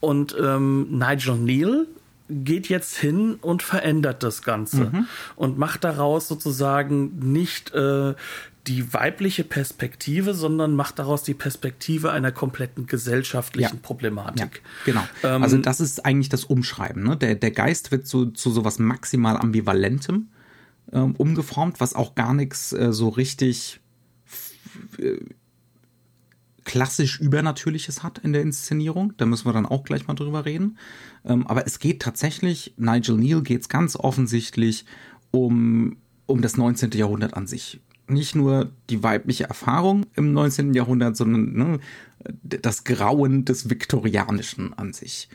[0.00, 1.86] Und ähm, Nigel Neal
[2.28, 5.06] geht jetzt hin und verändert das Ganze mhm.
[5.36, 8.14] und macht daraus sozusagen nicht äh,
[8.68, 13.82] die weibliche Perspektive, sondern macht daraus die Perspektive einer kompletten gesellschaftlichen ja.
[13.82, 14.62] Problematik.
[14.84, 15.04] Ja, genau.
[15.24, 17.02] Ähm, also das ist eigentlich das Umschreiben.
[17.02, 17.16] Ne?
[17.16, 20.28] Der, der Geist wird zu, zu sowas maximal Ambivalentem
[20.92, 23.80] ähm, umgeformt, was auch gar nichts äh, so richtig
[24.98, 25.16] äh,
[26.64, 29.14] klassisch Übernatürliches hat in der Inszenierung.
[29.16, 30.76] Da müssen wir dann auch gleich mal drüber reden.
[31.24, 34.84] Ähm, aber es geht tatsächlich, Nigel Neal geht es ganz offensichtlich
[35.30, 36.90] um, um das 19.
[36.90, 40.74] Jahrhundert an sich nicht nur die weibliche Erfahrung im 19.
[40.74, 41.78] Jahrhundert, sondern ne,
[42.42, 45.28] das Grauen des Viktorianischen an sich.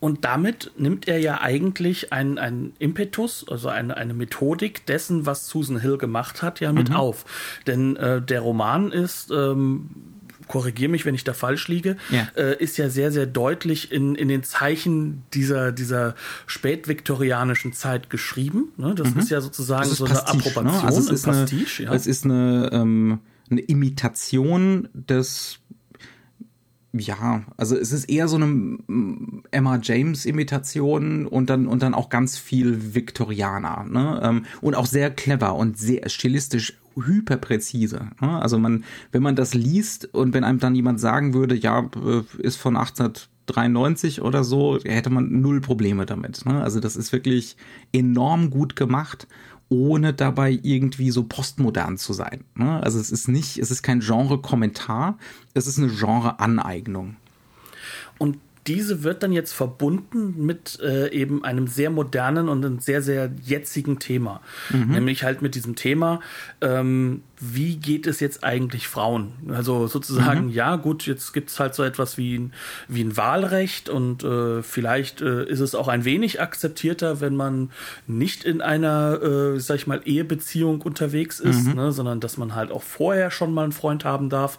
[0.00, 5.80] Und damit nimmt er ja eigentlich einen, Impetus, also eine, eine Methodik dessen, was Susan
[5.80, 6.96] Hill gemacht hat, ja mit mhm.
[6.96, 7.24] auf.
[7.66, 9.88] Denn äh, der Roman ist ähm,
[10.48, 12.28] korrigiere mich, wenn ich da falsch liege, ja.
[12.36, 16.14] Äh, ist ja sehr, sehr deutlich in, in den Zeichen dieser, dieser
[16.46, 18.72] spätviktorianischen Zeit geschrieben.
[18.76, 18.94] Ne?
[18.94, 19.20] Das mhm.
[19.20, 20.86] ist ja sozusagen ist so eine Pastiche, Approbation, ne?
[20.86, 21.82] also es ist Pastiche.
[21.82, 21.96] Eine, ja.
[21.96, 25.60] Es ist eine, ähm, eine Imitation des
[26.96, 31.92] ja, also es ist eher so eine mm, Emma James Imitation und dann und dann
[31.92, 34.20] auch ganz viel Viktorianer, ne?
[34.22, 38.08] Ähm, und auch sehr clever und sehr stilistisch hyperpräzise.
[38.20, 42.22] Also man, wenn man das liest und wenn einem dann jemand sagen würde, ja, äh,
[42.38, 46.46] ist von 1893 oder so, hätte man null Probleme damit.
[46.46, 46.62] Ne?
[46.62, 47.56] Also das ist wirklich
[47.92, 49.26] enorm gut gemacht
[49.70, 52.44] ohne dabei irgendwie so postmodern zu sein.
[52.54, 52.82] Ne?
[52.82, 55.18] Also es ist nicht, es ist kein Genre-Kommentar,
[55.54, 57.16] es ist eine Genre-Aneignung.
[58.18, 63.02] Und diese wird dann jetzt verbunden mit äh, eben einem sehr modernen und einem sehr,
[63.02, 64.40] sehr jetzigen Thema.
[64.70, 64.92] Mhm.
[64.92, 66.20] Nämlich halt mit diesem Thema,
[66.60, 69.32] ähm, wie geht es jetzt eigentlich Frauen?
[69.48, 70.50] Also sozusagen, mhm.
[70.50, 72.52] ja, gut, jetzt gibt es halt so etwas wie ein,
[72.88, 77.70] wie ein Wahlrecht und äh, vielleicht äh, ist es auch ein wenig akzeptierter, wenn man
[78.06, 81.74] nicht in einer, äh, sag ich mal, Ehebeziehung unterwegs ist, mhm.
[81.74, 84.58] ne, sondern dass man halt auch vorher schon mal einen Freund haben darf.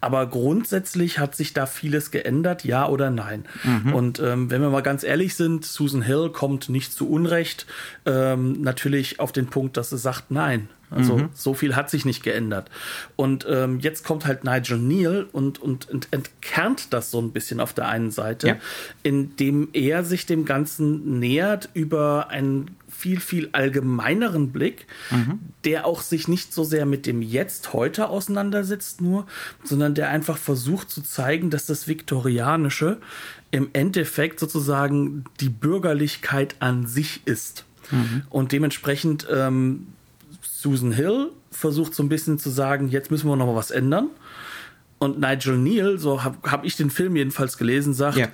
[0.00, 3.44] Aber grundsätzlich hat sich da vieles geändert, ja oder nein.
[3.64, 3.94] Mhm.
[3.94, 7.66] Und ähm, wenn wir mal ganz ehrlich sind, Susan Hill kommt nicht zu Unrecht
[8.06, 11.28] ähm, natürlich auf den Punkt, dass sie sagt, nein, also mhm.
[11.34, 12.70] so viel hat sich nicht geändert.
[13.16, 17.60] Und ähm, jetzt kommt halt Nigel Neal und, und, und, entkernt das so ein bisschen
[17.60, 18.56] auf der einen Seite, ja.
[19.02, 25.40] indem er sich dem Ganzen nähert über einen viel, viel allgemeineren Blick, mhm.
[25.64, 29.26] der auch sich nicht so sehr mit dem Jetzt heute auseinandersetzt nur,
[29.62, 32.98] sondern der einfach versucht zu zeigen, dass das Viktorianische
[33.50, 37.66] im Endeffekt sozusagen die Bürgerlichkeit an sich ist.
[37.90, 38.22] Mhm.
[38.30, 39.86] Und dementsprechend ähm,
[40.60, 44.10] Susan Hill versucht so ein bisschen zu sagen, jetzt müssen wir noch mal was ändern.
[44.98, 48.26] Und Nigel Neal, so habe hab ich den Film jedenfalls gelesen, sagt, ja,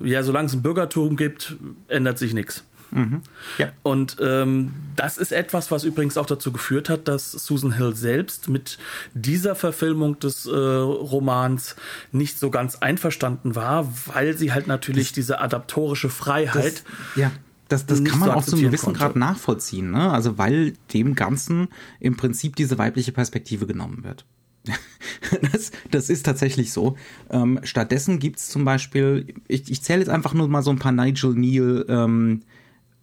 [0.00, 1.56] ja solange es ein Bürgertum gibt,
[1.88, 2.62] ändert sich nichts.
[2.92, 3.22] Mhm.
[3.58, 3.72] Ja.
[3.82, 8.48] Und ähm, das ist etwas, was übrigens auch dazu geführt hat, dass Susan Hill selbst
[8.48, 8.78] mit
[9.12, 11.74] dieser Verfilmung des äh, Romans
[12.12, 17.32] nicht so ganz einverstanden war, weil sie halt natürlich das, diese adaptorische Freiheit das, ja
[17.68, 19.00] das, das kann man auch zu einem gewissen konnte.
[19.00, 20.10] Grad nachvollziehen, ne?
[20.10, 21.68] Also weil dem Ganzen
[22.00, 24.24] im Prinzip diese weibliche Perspektive genommen wird.
[25.52, 26.96] das, das ist tatsächlich so.
[27.30, 30.92] Ähm, stattdessen gibt's zum Beispiel, ich, ich zähle jetzt einfach nur mal so ein paar
[30.92, 32.42] Nigel Neal ähm,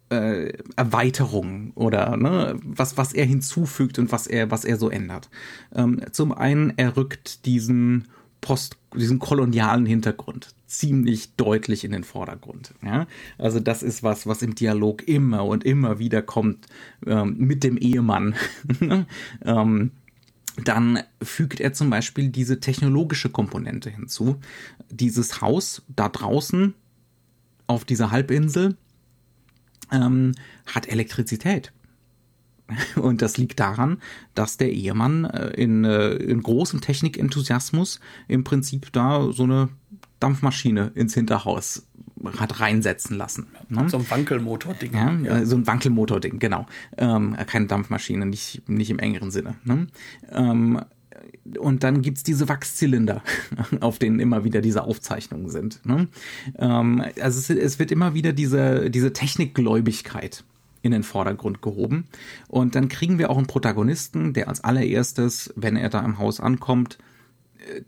[0.09, 5.29] äh, Erweiterungen oder ne, was, was er hinzufügt und was er, was er so ändert.
[5.73, 8.07] Ähm, zum einen, er rückt diesen
[8.41, 12.73] Post, diesen kolonialen Hintergrund ziemlich deutlich in den Vordergrund.
[12.83, 13.05] Ja?
[13.37, 16.65] Also das ist was, was im Dialog immer und immer wieder kommt
[17.05, 18.35] ähm, mit dem Ehemann.
[19.45, 19.91] ähm,
[20.63, 24.37] dann fügt er zum Beispiel diese technologische Komponente hinzu.
[24.89, 26.73] Dieses Haus da draußen
[27.67, 28.75] auf dieser Halbinsel
[29.91, 30.33] ähm,
[30.65, 31.71] hat Elektrizität.
[32.95, 33.97] Und das liegt daran,
[34.35, 39.69] dass der Ehemann äh, in, äh, in großem Technikenthusiasmus im Prinzip da so eine
[40.19, 41.87] Dampfmaschine ins Hinterhaus
[42.37, 43.47] hat reinsetzen lassen.
[43.69, 43.89] Ne?
[43.89, 44.93] So ein Wankelmotor-Ding.
[44.93, 46.65] Ja, ja, so ein Wankelmotor-Ding, genau.
[46.97, 49.55] Ähm, keine Dampfmaschine, nicht, nicht im engeren Sinne.
[49.63, 49.87] Ne?
[50.29, 50.81] Ähm,
[51.59, 53.23] und dann gibt's diese Wachszylinder,
[53.79, 55.83] auf denen immer wieder diese Aufzeichnungen sind.
[55.85, 56.07] Ne?
[56.57, 60.43] Ähm, also es, es, wird immer wieder diese, diese Technikgläubigkeit
[60.81, 62.07] in den Vordergrund gehoben.
[62.47, 66.39] Und dann kriegen wir auch einen Protagonisten, der als allererstes, wenn er da im Haus
[66.39, 66.97] ankommt,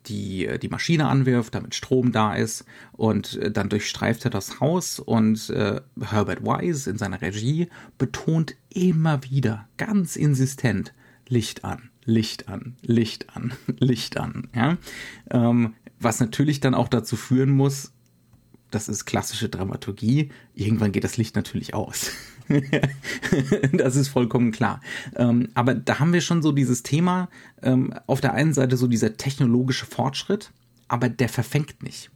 [0.08, 5.00] die, die Maschine anwirft, damit Strom da ist und äh, dann durchstreift er das Haus
[5.00, 10.94] und äh, Herbert Wise in seiner Regie betont immer wieder ganz insistent
[11.28, 14.48] Licht an, Licht an, Licht an, Licht an.
[14.56, 14.78] Ja?
[15.32, 17.92] Ähm, was natürlich dann auch dazu führen muss,
[18.72, 22.12] das ist klassische Dramaturgie, irgendwann geht das Licht natürlich aus.
[23.74, 24.82] das ist vollkommen klar.
[25.16, 27.30] Ähm, aber da haben wir schon so dieses Thema,
[27.62, 30.52] ähm, auf der einen Seite so dieser technologische Fortschritt,
[30.88, 32.10] aber der verfängt nicht.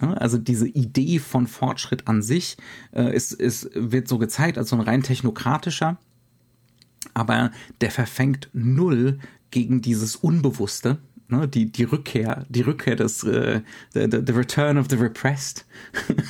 [0.00, 2.56] Also diese Idee von Fortschritt an sich
[2.92, 5.98] äh, ist, ist, wird so gezeigt als so ein rein technokratischer,
[7.12, 13.60] aber der verfängt null gegen dieses Unbewusste, ne, die, die Rückkehr, die Rückkehr des, äh,
[13.92, 15.64] the, the, Return of the Repressed,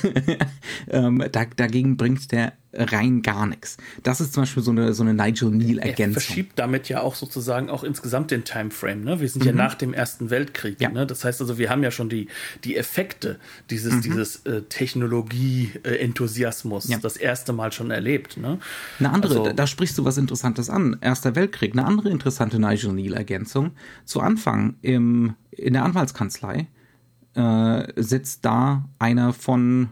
[0.89, 3.77] ähm, da, dagegen bringt der rein gar nichts.
[4.03, 6.15] Das ist zum Beispiel so eine, so eine Nigel Neal-Ergänzung.
[6.15, 9.03] Er verschiebt damit ja auch sozusagen auch insgesamt den Timeframe.
[9.03, 9.19] Ne?
[9.19, 9.47] Wir sind mhm.
[9.47, 10.81] ja nach dem Ersten Weltkrieg.
[10.81, 10.89] Ja.
[10.89, 11.07] Ne?
[11.07, 12.27] Das heißt also, wir haben ja schon die,
[12.63, 14.01] die Effekte dieses, mhm.
[14.01, 16.97] dieses äh, Technologie-Enthusiasmus ja.
[16.97, 18.37] das erste Mal schon erlebt.
[18.37, 18.57] Ne?
[18.99, 20.97] Eine andere, also, da, da, sprichst du was Interessantes an.
[21.01, 21.73] Erster Weltkrieg.
[21.73, 23.71] Eine andere interessante Nigel Neal-Ergänzung.
[24.05, 26.67] Zu Anfang im, in der Anwaltskanzlei
[27.35, 29.89] äh, sitzt da einer von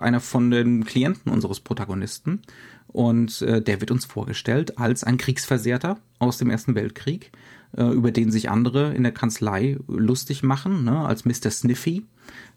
[0.00, 2.42] einer von den Klienten unseres Protagonisten.
[2.88, 7.30] Und äh, der wird uns vorgestellt als ein Kriegsversehrter aus dem Ersten Weltkrieg,
[7.76, 11.50] äh, über den sich andere in der Kanzlei lustig machen, ne, als Mr.
[11.50, 12.04] Sniffy,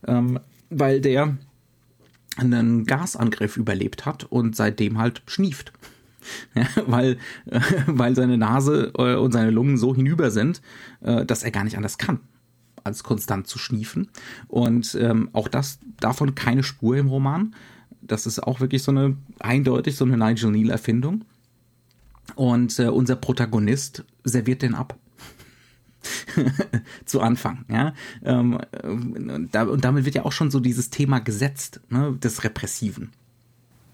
[0.07, 1.37] ähm, weil der
[2.37, 5.71] einen Gasangriff überlebt hat und seitdem halt schnieft.
[6.55, 10.61] Ja, weil, äh, weil seine Nase äh, und seine Lungen so hinüber sind,
[11.01, 12.21] äh, dass er gar nicht anders kann
[12.83, 14.09] als konstant zu schniefen.
[14.47, 17.55] Und ähm, auch das davon keine Spur im Roman.
[18.01, 21.25] Das ist auch wirklich so eine eindeutig so eine Nigel Neal Erfindung.
[22.35, 24.97] Und äh, unser Protagonist serviert den ab.
[27.05, 27.93] zu Anfang, ja.
[28.23, 33.11] Ähm, und, damit wird ja auch schon so dieses Thema gesetzt, ne, des Repressiven.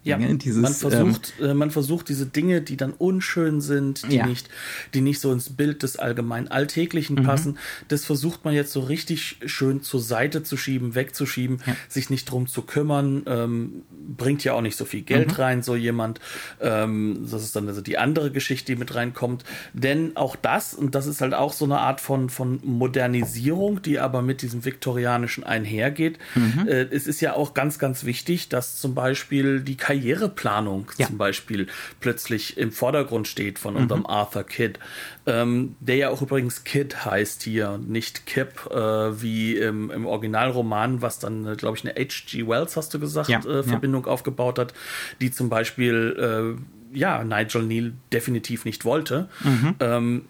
[0.04, 4.16] Ja, Dieses, man, versucht, ähm, äh, man versucht diese Dinge, die dann unschön sind, die,
[4.16, 4.26] ja.
[4.26, 4.48] nicht,
[4.94, 7.24] die nicht so ins Bild des allgemeinen Alltäglichen mhm.
[7.24, 7.58] passen,
[7.90, 11.76] das versucht man jetzt so richtig schön zur Seite zu schieben, wegzuschieben, ja.
[11.90, 15.36] sich nicht drum zu kümmern, ähm, bringt ja auch nicht so viel Geld mhm.
[15.36, 16.22] rein, so jemand.
[16.62, 19.44] Ähm, das ist dann also die andere Geschichte, die mit reinkommt.
[19.74, 24.00] Denn auch das, und das ist halt auch so eine Art von, von Modernisierung, die
[24.00, 26.20] aber mit diesem Viktorianischen einhergeht.
[26.36, 26.68] Mhm.
[26.68, 31.08] Äh, es ist ja auch ganz, ganz wichtig, dass zum Beispiel die Karriereplanung ja.
[31.08, 31.68] zum Beispiel
[32.00, 33.82] plötzlich im Vordergrund steht von mhm.
[33.82, 34.80] unserem Arthur Kidd,
[35.26, 38.76] ähm, der ja auch übrigens Kidd heißt hier, nicht Kip äh,
[39.22, 42.48] wie im, im, Originalroman, was dann, äh, glaube ich, eine H.G.
[42.48, 43.40] Wells, hast du gesagt, ja.
[43.40, 44.12] äh, Verbindung ja.
[44.12, 44.74] aufgebaut hat,
[45.22, 49.30] die zum Beispiel äh, ja, Nigel Neal definitiv nicht wollte.
[49.44, 49.76] Mhm.
[49.80, 50.22] Ähm,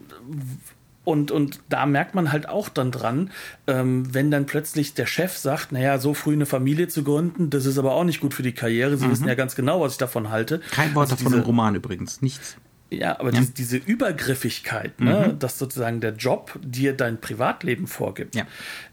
[1.04, 3.32] und, und da merkt man halt auch dann dran,
[3.68, 7.66] ähm, wenn dann plötzlich der Chef sagt, naja, so früh eine Familie zu gründen, das
[7.66, 8.98] ist aber auch nicht gut für die Karriere.
[8.98, 9.12] Sie mhm.
[9.12, 10.60] wissen ja ganz genau, was ich davon halte.
[10.72, 12.58] Kein Wort also davon diese, im Roman übrigens, nichts.
[12.92, 13.40] Ja, aber ja.
[13.40, 15.40] Diese, diese, Übergriffigkeit, ne, mhm.
[15.40, 18.36] dass sozusagen der Job dir dein Privatleben vorgibt.
[18.36, 18.46] Ja.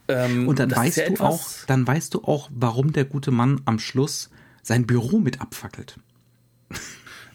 [0.09, 3.61] Ähm, und dann weißt ja du auch, dann weißt du auch, warum der gute Mann
[3.65, 4.31] am Schluss
[4.63, 5.99] sein Büro mit abfackelt.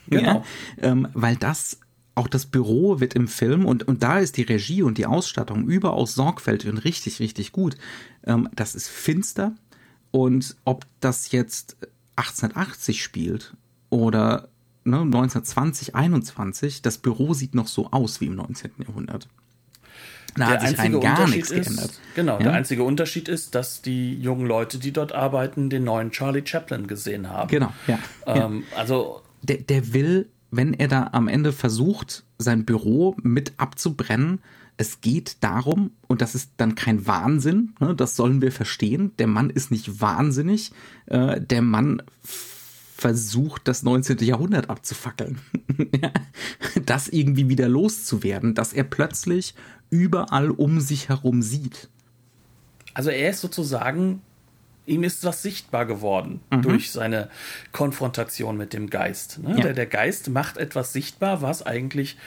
[0.08, 0.44] Genau.
[0.82, 1.80] Ja, ähm, weil das
[2.16, 5.68] auch das Büro wird im Film und, und da ist die Regie und die Ausstattung
[5.68, 7.78] überaus sorgfältig und richtig, richtig gut.
[8.26, 9.56] Ähm, das ist finster
[10.12, 11.78] und ob das jetzt
[12.18, 13.56] 1880 spielt
[13.90, 14.50] oder
[14.84, 18.72] ne, 1920, 21, das Büro sieht noch so aus wie im 19.
[18.86, 19.28] Jahrhundert.
[20.36, 22.00] Da der hat sich rein gar nichts ist, geändert.
[22.16, 22.44] Genau, ja?
[22.44, 26.88] der einzige Unterschied ist, dass die jungen Leute, die dort arbeiten, den neuen Charlie Chaplin
[26.88, 27.50] gesehen haben.
[27.50, 28.00] Genau, ja.
[28.26, 28.78] Ähm, ja.
[28.78, 34.42] Also der, der will wenn er da am Ende versucht, sein Büro mit abzubrennen,
[34.78, 39.28] es geht darum, und das ist dann kein Wahnsinn, ne, das sollen wir verstehen, der
[39.28, 40.72] Mann ist nicht wahnsinnig,
[41.08, 42.02] äh, der Mann
[43.02, 44.20] versucht, das 19.
[44.20, 45.40] Jahrhundert abzufackeln.
[46.86, 49.56] das irgendwie wieder loszuwerden, dass er plötzlich
[49.90, 51.90] überall um sich herum sieht.
[52.94, 54.22] Also er ist sozusagen
[54.86, 56.62] ihm ist was sichtbar geworden mhm.
[56.64, 57.30] durch seine
[57.72, 59.40] Konfrontation mit dem Geist.
[59.40, 59.56] Ne?
[59.56, 59.62] Ja.
[59.64, 62.18] Der, der Geist macht etwas sichtbar, was eigentlich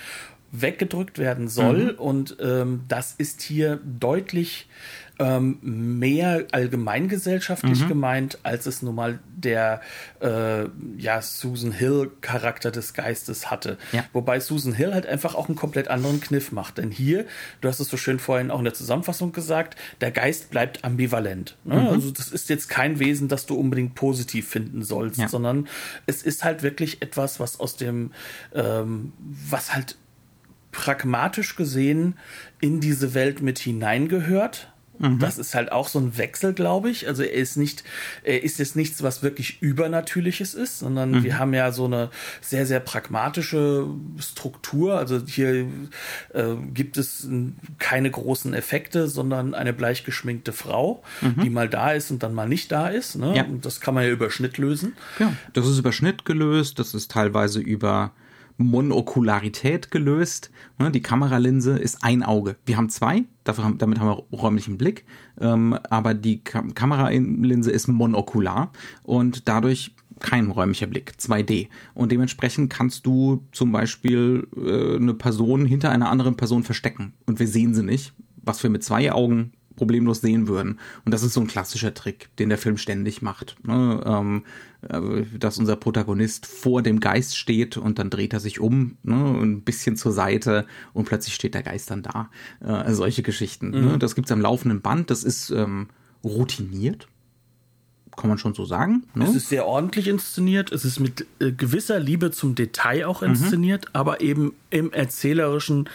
[0.53, 1.93] weggedrückt werden soll.
[1.93, 1.99] Mhm.
[1.99, 4.69] Und ähm, das ist hier deutlich
[5.19, 7.89] ähm, mehr allgemeingesellschaftlich mhm.
[7.89, 9.81] gemeint, als es nun mal der
[10.21, 10.65] äh,
[10.99, 13.79] ja, Susan Hill-Charakter des Geistes hatte.
[13.93, 14.05] Ja.
[14.13, 16.79] Wobei Susan Hill halt einfach auch einen komplett anderen Kniff macht.
[16.79, 17.27] Denn hier,
[17.61, 21.57] du hast es so schön vorhin auch in der Zusammenfassung gesagt, der Geist bleibt ambivalent.
[21.65, 21.81] Ne?
[21.81, 21.87] Mhm.
[21.89, 25.29] Also das ist jetzt kein Wesen, das du unbedingt positiv finden sollst, ja.
[25.29, 25.69] sondern
[26.07, 28.13] es ist halt wirklich etwas, was aus dem,
[28.55, 29.13] ähm,
[29.49, 29.97] was halt
[30.73, 32.19] pragmatisch gesehen
[32.61, 34.73] in diese Welt mit hineingehört.
[34.99, 35.19] Mhm.
[35.19, 37.09] Das ist halt auch so ein Wechsel, glaube ich.
[37.09, 37.85] Also er ist nicht,
[38.23, 41.25] er ist jetzt nichts, was wirklich Übernatürliches ist, sondern mhm.
[41.25, 43.87] wir haben ja so eine sehr, sehr pragmatische
[44.19, 44.99] Struktur.
[44.99, 45.67] Also hier
[46.33, 47.29] äh, gibt es
[47.79, 51.43] keine großen Effekte, sondern eine bleichgeschminkte Frau, mhm.
[51.43, 53.17] die mal da ist und dann mal nicht da ist.
[53.17, 53.37] Ne?
[53.37, 53.45] Ja.
[53.45, 54.95] Und das kann man ja über Schnitt lösen.
[55.19, 58.13] Ja, das ist über Schnitt gelöst, das ist teilweise über
[58.57, 60.51] Monokularität gelöst.
[60.79, 62.57] Ne, die Kameralinse ist ein Auge.
[62.67, 65.05] Wir haben zwei, dafür damit haben wir räumlichen Blick,
[65.41, 71.69] ähm, aber die Kameralinse ist monokular und dadurch kein räumlicher Blick, 2D.
[71.95, 77.41] Und dementsprechend kannst du zum Beispiel äh, eine Person hinter einer anderen Person verstecken und
[77.41, 80.79] wir sehen sie nicht, was wir mit zwei Augen problemlos sehen würden.
[81.05, 83.57] Und das ist so ein klassischer Trick, den der Film ständig macht.
[83.65, 84.03] Ne?
[84.07, 84.45] Ähm,
[84.89, 89.15] äh, dass unser Protagonist vor dem Geist steht und dann dreht er sich um, ne?
[89.15, 92.31] ein bisschen zur Seite und plötzlich steht der Geist dann da.
[92.61, 93.71] Äh, solche Geschichten.
[93.71, 93.79] Ne?
[93.79, 93.87] Mhm.
[93.87, 93.99] Ne?
[93.99, 95.89] Das gibt's am laufenden Band, das ist ähm,
[96.23, 97.09] routiniert.
[98.17, 99.03] Kann man schon so sagen.
[99.15, 99.25] Ne?
[99.25, 100.71] Es ist sehr ordentlich inszeniert.
[100.71, 103.31] Es ist mit äh, gewisser Liebe zum Detail auch mhm.
[103.31, 103.91] inszeniert, mhm.
[103.93, 105.89] aber eben im erzählerischen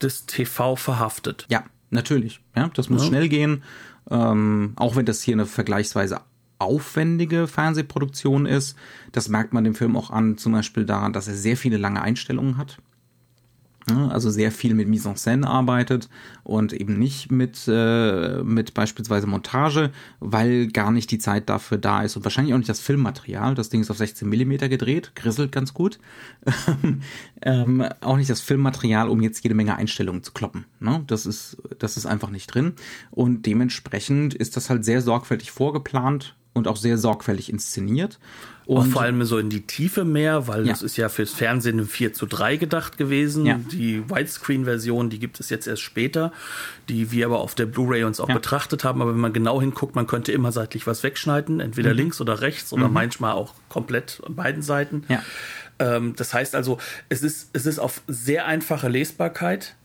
[0.00, 1.46] des TV verhaftet.
[1.48, 3.08] Ja, Natürlich, ja, das muss ja.
[3.08, 3.62] schnell gehen.
[4.10, 6.20] Ähm, auch wenn das hier eine vergleichsweise
[6.58, 8.76] aufwendige Fernsehproduktion ist,
[9.12, 12.02] das merkt man dem Film auch an, zum Beispiel daran, dass er sehr viele lange
[12.02, 12.78] Einstellungen hat.
[13.90, 14.10] Ne?
[14.10, 16.08] also sehr viel mit Mise en scène arbeitet
[16.44, 22.02] und eben nicht mit, äh, mit beispielsweise Montage, weil gar nicht die Zeit dafür da
[22.02, 23.54] ist und wahrscheinlich auch nicht das Filmmaterial.
[23.54, 25.98] Das Ding ist auf 16 Millimeter gedreht, grisselt ganz gut.
[27.42, 30.64] ähm, auch nicht das Filmmaterial, um jetzt jede Menge Einstellungen zu kloppen.
[30.80, 31.02] Ne?
[31.06, 32.74] Das, ist, das ist einfach nicht drin.
[33.10, 38.18] Und dementsprechend ist das halt sehr sorgfältig vorgeplant und auch sehr sorgfältig inszeniert.
[38.68, 40.72] Und auch vor allem so in die Tiefe mehr, weil ja.
[40.72, 43.46] das ist ja fürs Fernsehen im 4 zu 3 gedacht gewesen.
[43.46, 43.58] Ja.
[43.72, 46.34] Die Widescreen-Version, die gibt es jetzt erst später,
[46.90, 48.34] die wir aber auf der Blu-ray uns auch ja.
[48.34, 49.00] betrachtet haben.
[49.00, 51.96] Aber wenn man genau hinguckt, man könnte immer seitlich was wegschneiden, entweder mhm.
[51.96, 52.92] links oder rechts oder mhm.
[52.92, 55.04] manchmal auch komplett an beiden Seiten.
[55.08, 55.22] Ja.
[55.78, 56.76] Ähm, das heißt also,
[57.08, 59.76] es ist, es ist auf sehr einfache Lesbarkeit,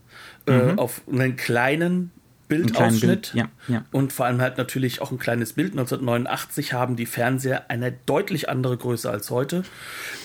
[0.46, 0.80] äh, mhm.
[0.80, 2.12] auf einen kleinen
[2.62, 3.34] Bildausschnitt Bild.
[3.34, 3.86] ja, ja.
[3.92, 5.72] und vor allem halt natürlich auch ein kleines Bild.
[5.72, 9.64] 1989 haben die Fernseher eine deutlich andere Größe als heute.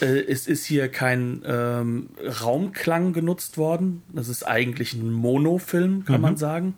[0.00, 2.10] Äh, es ist hier kein ähm,
[2.42, 4.02] Raumklang genutzt worden.
[4.12, 6.22] Das ist eigentlich ein Monofilm, kann mhm.
[6.22, 6.74] man sagen,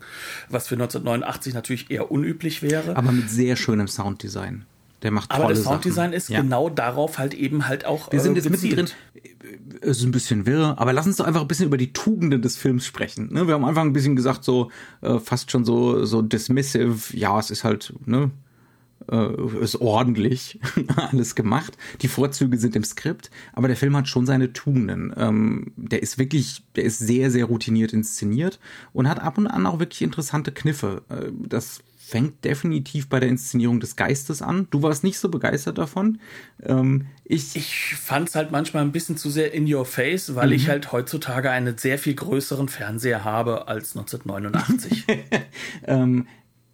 [0.49, 2.95] was für 1989 natürlich eher unüblich wäre.
[2.95, 4.65] Aber mit sehr schönem Sounddesign.
[5.03, 6.41] Der macht tolle Aber das Sounddesign ist ja.
[6.41, 8.11] genau darauf halt eben halt auch.
[8.11, 8.87] Wir sind äh, jetzt mittendrin.
[9.81, 12.41] Es ist ein bisschen wirr, aber lass uns doch einfach ein bisschen über die Tugenden
[12.41, 13.33] des Films sprechen.
[13.33, 13.47] Ne?
[13.47, 14.69] Wir haben einfach ein bisschen gesagt, so
[15.01, 18.29] äh, fast schon so, so dismissive, ja, es ist halt, ne,
[19.09, 20.59] äh, ist ordentlich
[20.95, 21.77] alles gemacht.
[22.01, 25.13] Die Vorzüge sind im Skript, aber der Film hat schon seine Tugenden.
[25.17, 28.59] Ähm, der ist wirklich, der ist sehr, sehr routiniert inszeniert
[28.93, 31.01] und hat ab und an auch wirklich interessante Kniffe.
[31.09, 31.81] Äh, das
[32.11, 34.67] fängt definitiv bei der Inszenierung des Geistes an.
[34.69, 36.19] Du warst nicht so begeistert davon.
[36.61, 40.47] Ähm, ich ich fand es halt manchmal ein bisschen zu sehr in your face, weil
[40.47, 40.53] mhm.
[40.53, 45.05] ich halt heutzutage einen sehr viel größeren Fernseher habe als 1989.
[45.87, 46.27] ähm,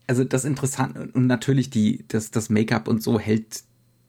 [0.08, 3.62] also das Interessante und natürlich die, das, das Make-up und so hält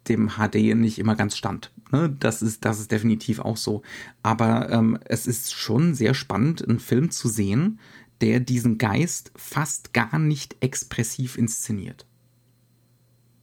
[0.08, 1.70] dem HD nicht immer ganz stand.
[1.92, 2.16] Ne?
[2.18, 3.82] Das ist, das ist definitiv auch so.
[4.22, 7.80] Aber ähm, es ist schon sehr spannend, einen Film zu sehen,
[8.20, 12.06] der diesen Geist fast gar nicht expressiv inszeniert.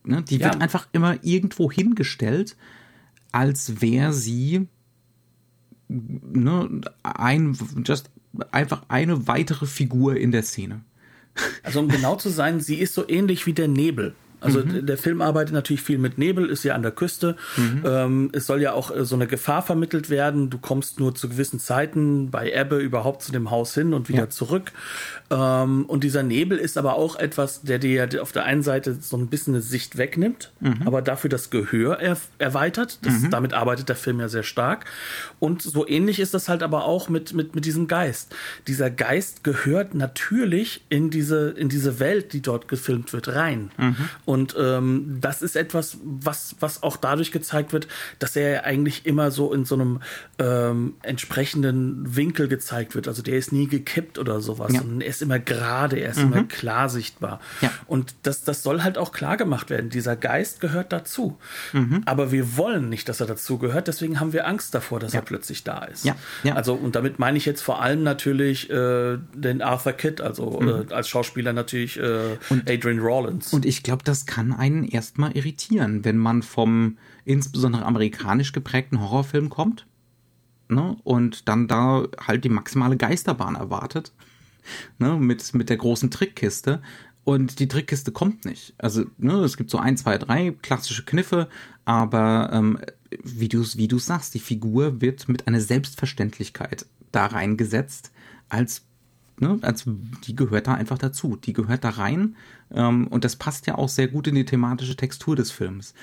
[0.03, 0.23] Ne?
[0.23, 0.45] Die ja.
[0.45, 2.55] wird einfach immer irgendwo hingestellt,
[3.31, 4.67] als wäre sie
[5.87, 8.09] ne, ein, just
[8.51, 10.81] einfach eine weitere Figur in der Szene.
[11.63, 14.15] Also um genau zu sein, sie ist so ähnlich wie der Nebel.
[14.41, 14.85] Also mhm.
[14.85, 17.35] der Film arbeitet natürlich viel mit Nebel, ist ja an der Küste.
[17.57, 17.83] Mhm.
[17.85, 20.49] Ähm, es soll ja auch äh, so eine Gefahr vermittelt werden.
[20.49, 24.23] Du kommst nur zu gewissen Zeiten bei Ebbe überhaupt zu dem Haus hin und wieder
[24.23, 24.29] ja.
[24.29, 24.71] zurück.
[25.31, 29.17] Ähm, und dieser Nebel ist aber auch etwas, der dir auf der einen Seite so
[29.17, 30.81] ein bisschen eine Sicht wegnimmt, mhm.
[30.85, 32.99] aber dafür das Gehör er erweitert.
[33.03, 33.29] Das, mhm.
[33.31, 34.85] Damit arbeitet der Film ja sehr stark.
[35.39, 38.35] Und so ähnlich ist das halt aber auch mit, mit, mit diesem Geist.
[38.67, 43.71] Dieser Geist gehört natürlich in diese, in diese Welt, die dort gefilmt wird, rein.
[44.25, 47.87] Und ähm, das ist etwas, was, was auch dadurch gezeigt wird,
[48.19, 50.01] dass er ja eigentlich immer so in so einem
[50.39, 53.07] ähm, entsprechenden Winkel gezeigt wird.
[53.07, 54.73] Also der ist nie gekippt oder sowas.
[54.73, 54.81] Ja.
[54.99, 56.33] er ist immer gerade, er ist mhm.
[56.33, 57.39] immer klar sichtbar.
[57.61, 57.71] Ja.
[57.87, 59.89] Und das, das soll halt auch klar gemacht werden.
[59.89, 61.37] Dieser Geist gehört dazu.
[61.73, 62.01] Mhm.
[62.05, 63.87] Aber wir wollen nicht, dass er dazu gehört.
[63.87, 65.19] Deswegen haben wir Angst davor, dass ja.
[65.19, 66.05] er plötzlich da ist.
[66.05, 66.15] Ja.
[66.43, 66.55] Ja.
[66.55, 70.85] Also, und damit meine ich jetzt vor allem natürlich äh, den Arthur Kidd, also mhm.
[70.89, 73.53] äh, als Schauspieler natürlich äh, und, Adrian Rawlins.
[73.53, 79.49] Und ich glaube, das kann einen erstmal irritieren, wenn man vom insbesondere amerikanisch geprägten Horrorfilm
[79.49, 79.85] kommt.
[80.69, 80.95] ne?
[81.03, 84.13] und dann da halt die maximale Geisterbahn erwartet,
[84.97, 85.17] ne?
[85.17, 86.81] mit, mit der großen Trickkiste.
[87.25, 88.75] Und die Trickkiste kommt nicht.
[88.77, 91.49] Also, ne, es gibt so ein, zwei, drei klassische Kniffe,
[91.83, 92.77] aber ähm,
[93.23, 98.11] wie du wie du sagst, die Figur wird mit einer Selbstverständlichkeit da reingesetzt,
[98.47, 98.83] als
[99.39, 99.85] ne, als
[100.25, 101.35] die gehört da einfach dazu.
[101.35, 102.35] Die gehört da rein
[102.71, 105.93] ähm, und das passt ja auch sehr gut in die thematische Textur des Films.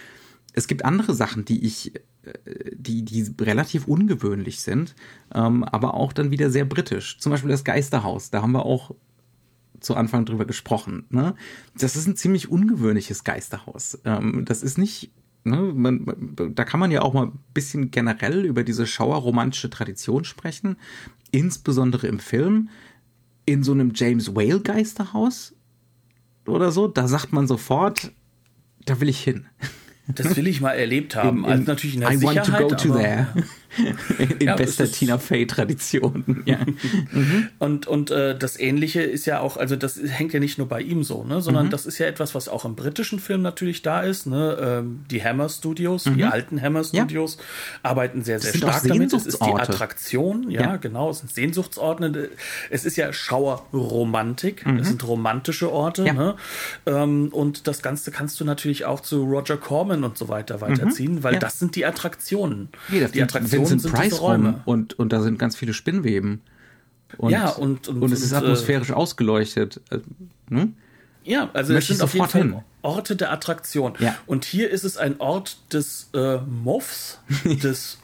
[0.52, 4.94] Es gibt andere Sachen, die ich, äh, die, die relativ ungewöhnlich sind,
[5.34, 7.18] ähm, aber auch dann wieder sehr britisch.
[7.18, 8.30] Zum Beispiel das Geisterhaus.
[8.30, 8.94] Da haben wir auch
[9.80, 11.06] zu Anfang drüber gesprochen.
[11.10, 11.34] Ne?
[11.76, 13.98] Das ist ein ziemlich ungewöhnliches Geisterhaus.
[14.04, 15.10] Ähm, das ist nicht,
[15.44, 16.06] ne, man,
[16.54, 20.76] da kann man ja auch mal ein bisschen generell über diese schauerromantische Tradition sprechen,
[21.30, 22.68] insbesondere im Film.
[23.44, 25.54] In so einem James Whale Geisterhaus
[26.46, 28.12] oder so, da sagt man sofort,
[28.84, 29.46] da will ich hin.
[30.08, 31.38] Das will ich mal erlebt haben.
[31.38, 33.28] In, in, also natürlich in der I Sicherheit, want to go to there.
[34.38, 36.24] in ja, bester Tina Fey Tradition.
[36.44, 36.58] Ja.
[37.12, 37.48] mhm.
[37.58, 40.80] Und und äh, das Ähnliche ist ja auch, also das hängt ja nicht nur bei
[40.80, 41.70] ihm so, ne, sondern mhm.
[41.70, 44.26] das ist ja etwas, was auch im britischen Film natürlich da ist.
[44.26, 46.16] Ne, ähm, die Hammer Studios, mhm.
[46.16, 47.90] die alten Hammer Studios ja.
[47.90, 49.12] arbeiten sehr sehr stark damit.
[49.12, 52.30] Es ist die Attraktion, ja, ja, genau, es sind Sehnsuchtsorte.
[52.70, 54.64] Es ist ja Schauerromantik.
[54.80, 56.02] Es sind romantische Orte.
[56.02, 56.36] Ne?
[56.86, 61.22] Ähm, und das Ganze kannst du natürlich auch zu Roger Corman und so weiter weiterziehen,
[61.22, 62.68] weil das sind die Attraktionen.
[62.90, 64.62] die Attraktionen Vincent Price Räume.
[64.64, 66.40] Und, und da sind ganz viele Spinnweben.
[67.18, 69.80] Und, ja, und, und, und es ist atmosphärisch äh, ausgeleuchtet.
[69.90, 69.98] Äh,
[70.48, 70.74] hm?
[71.24, 72.56] Ja, also es sind auf jeden Fall hin.
[72.82, 73.94] Orte der Attraktion.
[73.98, 74.16] Ja.
[74.26, 77.98] Und hier ist es ein Ort des äh, Muffs, des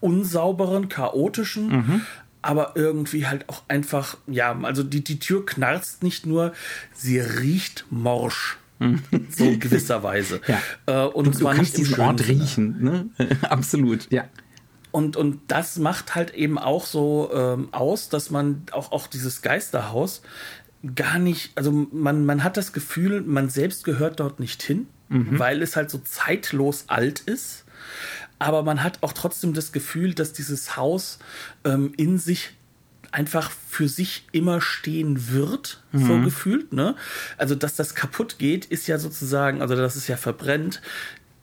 [0.00, 2.00] unsauberen, chaotischen, mhm.
[2.40, 6.52] aber irgendwie halt auch einfach, ja, also die, die Tür knarzt nicht nur,
[6.94, 8.56] sie riecht morsch.
[8.78, 9.02] Mhm.
[9.28, 10.40] so in gewisser Weise.
[10.86, 11.04] Ja.
[11.04, 13.10] Äh, und du, zwar du kannst nicht diesen Ort riechen, ne?
[13.42, 14.24] Absolut, ja.
[14.92, 19.42] Und, und das macht halt eben auch so ähm, aus, dass man auch, auch dieses
[19.42, 20.22] Geisterhaus
[20.94, 25.38] gar nicht, also man, man hat das Gefühl, man selbst gehört dort nicht hin, mhm.
[25.38, 27.64] weil es halt so zeitlos alt ist.
[28.38, 31.18] Aber man hat auch trotzdem das Gefühl, dass dieses Haus
[31.64, 32.52] ähm, in sich
[33.12, 36.06] einfach für sich immer stehen wird, mhm.
[36.06, 36.72] so gefühlt.
[36.72, 36.94] Ne?
[37.36, 40.80] Also, dass das kaputt geht, ist ja sozusagen, also dass es ja verbrennt,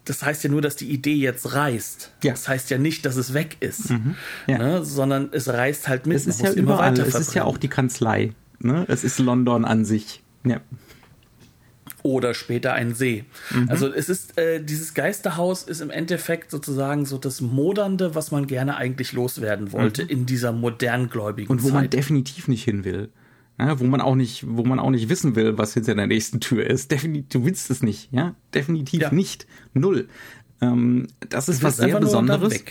[0.07, 2.13] das heißt ja nur, dass die Idee jetzt reißt.
[2.23, 2.31] Ja.
[2.31, 4.15] Das heißt ja nicht, dass es weg ist, mhm.
[4.47, 4.57] ja.
[4.57, 4.85] ne?
[4.85, 6.17] sondern es reißt halt mit.
[6.17, 6.97] Es ist ja überall.
[6.99, 8.33] Es ist ja auch die Kanzlei.
[8.59, 8.85] Ne?
[8.87, 10.23] Es ist London an sich.
[10.43, 10.61] Ja.
[12.03, 13.25] Oder später ein See.
[13.51, 13.69] Mhm.
[13.69, 18.47] Also es ist äh, dieses Geisterhaus ist im Endeffekt sozusagen so das Modernde, was man
[18.47, 20.09] gerne eigentlich loswerden wollte mhm.
[20.09, 21.73] in dieser moderngläubigen Und wo Zeit.
[21.73, 23.09] man definitiv nicht hin will.
[23.59, 26.39] Ja, wo man auch nicht, wo man auch nicht wissen will, was hinter der nächsten
[26.39, 26.91] Tür ist.
[26.91, 28.35] Definitiv, du willst es nicht, ja?
[28.53, 29.11] Definitiv ja.
[29.11, 29.47] nicht.
[29.73, 30.07] Null.
[30.61, 32.63] Ähm, das ist was sehr Besonderes.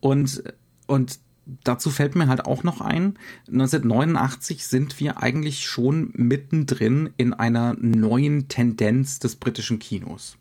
[0.00, 0.42] Und,
[0.88, 1.20] und
[1.64, 3.18] dazu fällt mir halt auch noch ein,
[3.48, 10.36] 1989 sind wir eigentlich schon mittendrin in einer neuen Tendenz des britischen Kinos,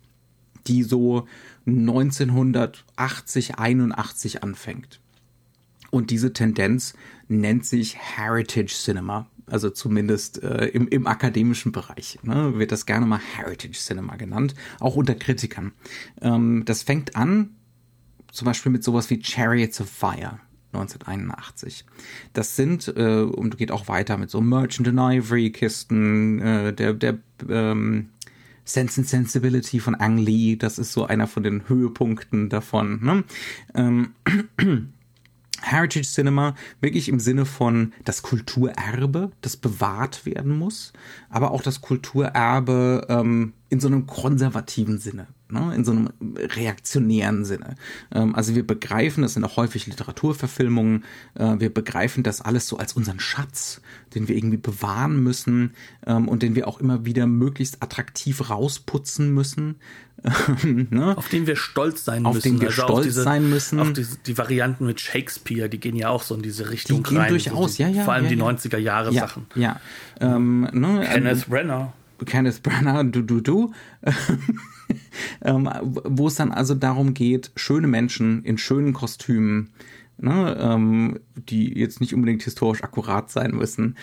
[0.67, 1.27] die so
[1.67, 4.99] 1980, 81 anfängt.
[5.91, 6.93] Und diese Tendenz
[7.27, 13.05] nennt sich Heritage Cinema also zumindest äh, im, im akademischen Bereich, ne, wird das gerne
[13.05, 15.73] mal Heritage Cinema genannt, auch unter Kritikern.
[16.21, 17.55] Ähm, das fängt an,
[18.31, 20.39] zum Beispiel mit sowas wie Chariots of Fire.
[20.73, 21.83] 1981.
[22.31, 26.93] Das sind, äh, und geht auch weiter mit so Merchant in Ivory Kisten, äh, der,
[26.93, 27.17] der
[27.49, 28.09] ähm,
[28.63, 33.03] Sense and Sensibility von Ang Lee, das ist so einer von den Höhepunkten davon.
[33.03, 33.23] Ne?
[33.75, 34.13] Ähm,
[35.61, 40.93] Heritage Cinema wirklich im Sinne von das Kulturerbe, das bewahrt werden muss,
[41.29, 47.45] aber auch das Kulturerbe ähm, in so einem konservativen Sinne ne, in so einem reaktionären
[47.45, 47.75] Sinne.
[48.11, 51.03] Ähm, also wir begreifen, das sind auch häufig Literaturverfilmungen,
[51.35, 53.81] äh, wir begreifen das alles so als unseren Schatz,
[54.15, 55.71] den wir irgendwie bewahren müssen
[56.05, 59.75] ähm, und den wir auch immer wieder möglichst attraktiv rausputzen müssen.
[60.63, 61.17] ne?
[61.17, 62.53] Auf den wir stolz sein auf müssen.
[62.53, 63.79] Auf den wir also stolz diese, sein müssen.
[63.79, 67.09] Auch diese, die Varianten mit Shakespeare, die gehen ja auch so in diese Richtung die
[67.09, 67.29] gehen rein.
[67.29, 68.03] durchaus, so die, ja, ja.
[68.03, 68.45] Vor allem ja, die ja.
[68.45, 69.47] 90er Jahre ja, Sachen.
[69.55, 69.79] Ja.
[70.19, 71.93] Ähm, ne, Kenneth ähm, Brenner.
[72.25, 73.73] Kenneth Brenner, du, du, du.
[75.43, 79.71] ähm, wo es dann also darum geht, schöne Menschen in schönen Kostümen,
[80.17, 83.97] ne, ähm, die jetzt nicht unbedingt historisch akkurat sein müssen,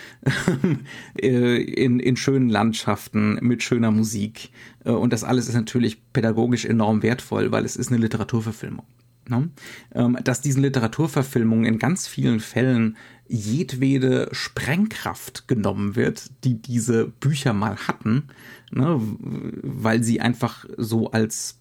[1.20, 4.51] äh, in, in schönen Landschaften mit schöner Musik.
[4.84, 8.84] Äh, und das alles ist natürlich pädagogisch enorm wertvoll, weil es ist eine Literaturverfilmung.
[9.28, 9.51] Ne?
[9.95, 12.97] Ähm, dass diesen Literaturverfilmungen in ganz vielen Fällen
[13.28, 18.28] jedwede Sprengkraft genommen wird, die diese Bücher mal hatten,
[18.71, 21.61] ne, weil sie einfach so als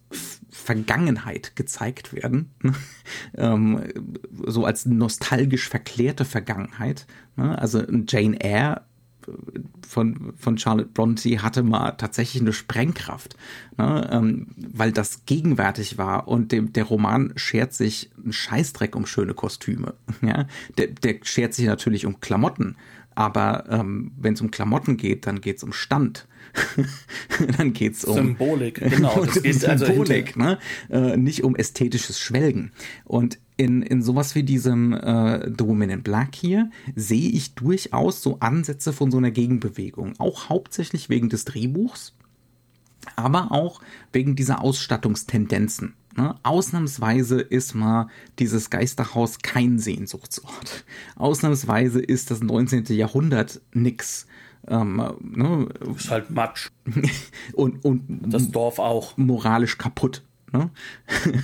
[0.50, 2.52] Vergangenheit gezeigt werden,
[3.36, 3.84] ähm,
[4.46, 7.06] so als nostalgisch verklärte Vergangenheit.
[7.36, 7.58] Ne?
[7.60, 8.82] Also Jane Eyre
[9.86, 13.36] von, von Charlotte Bronte hatte mal tatsächlich eine Sprengkraft,
[13.78, 19.06] ne, ähm, weil das gegenwärtig war und dem, der Roman schert sich einen Scheißdreck um
[19.06, 19.94] schöne Kostüme.
[20.22, 20.48] Ja?
[20.78, 22.76] Der, der schert sich natürlich um Klamotten,
[23.16, 26.28] aber ähm, wenn es um Klamotten geht, dann geht es um Stand.
[27.58, 29.26] dann geht's um Symbolik, genau.
[29.26, 30.60] Das geht also Symbolik, ne?
[30.90, 32.72] Äh, nicht um ästhetisches Schwelgen.
[33.06, 38.22] Und in, in sowas wie diesem äh, The Woman in Black hier sehe ich durchaus
[38.22, 40.14] so Ansätze von so einer Gegenbewegung.
[40.20, 42.14] Auch hauptsächlich wegen des Drehbuchs,
[43.16, 43.82] aber auch
[44.14, 45.96] wegen dieser Ausstattungstendenzen.
[46.16, 46.36] Ne?
[46.44, 48.08] Ausnahmsweise ist mal
[48.40, 50.86] dieses Geisterhaus kein Sehnsuchtsort.
[51.16, 52.86] Ausnahmsweise ist das 19.
[52.96, 54.28] Jahrhundert nix.
[54.70, 55.68] Ähm, ne?
[55.96, 56.70] Ist halt Matsch.
[57.54, 59.18] und, und das Dorf auch.
[59.18, 60.24] Moralisch kaputt.
[60.54, 60.70] Ne?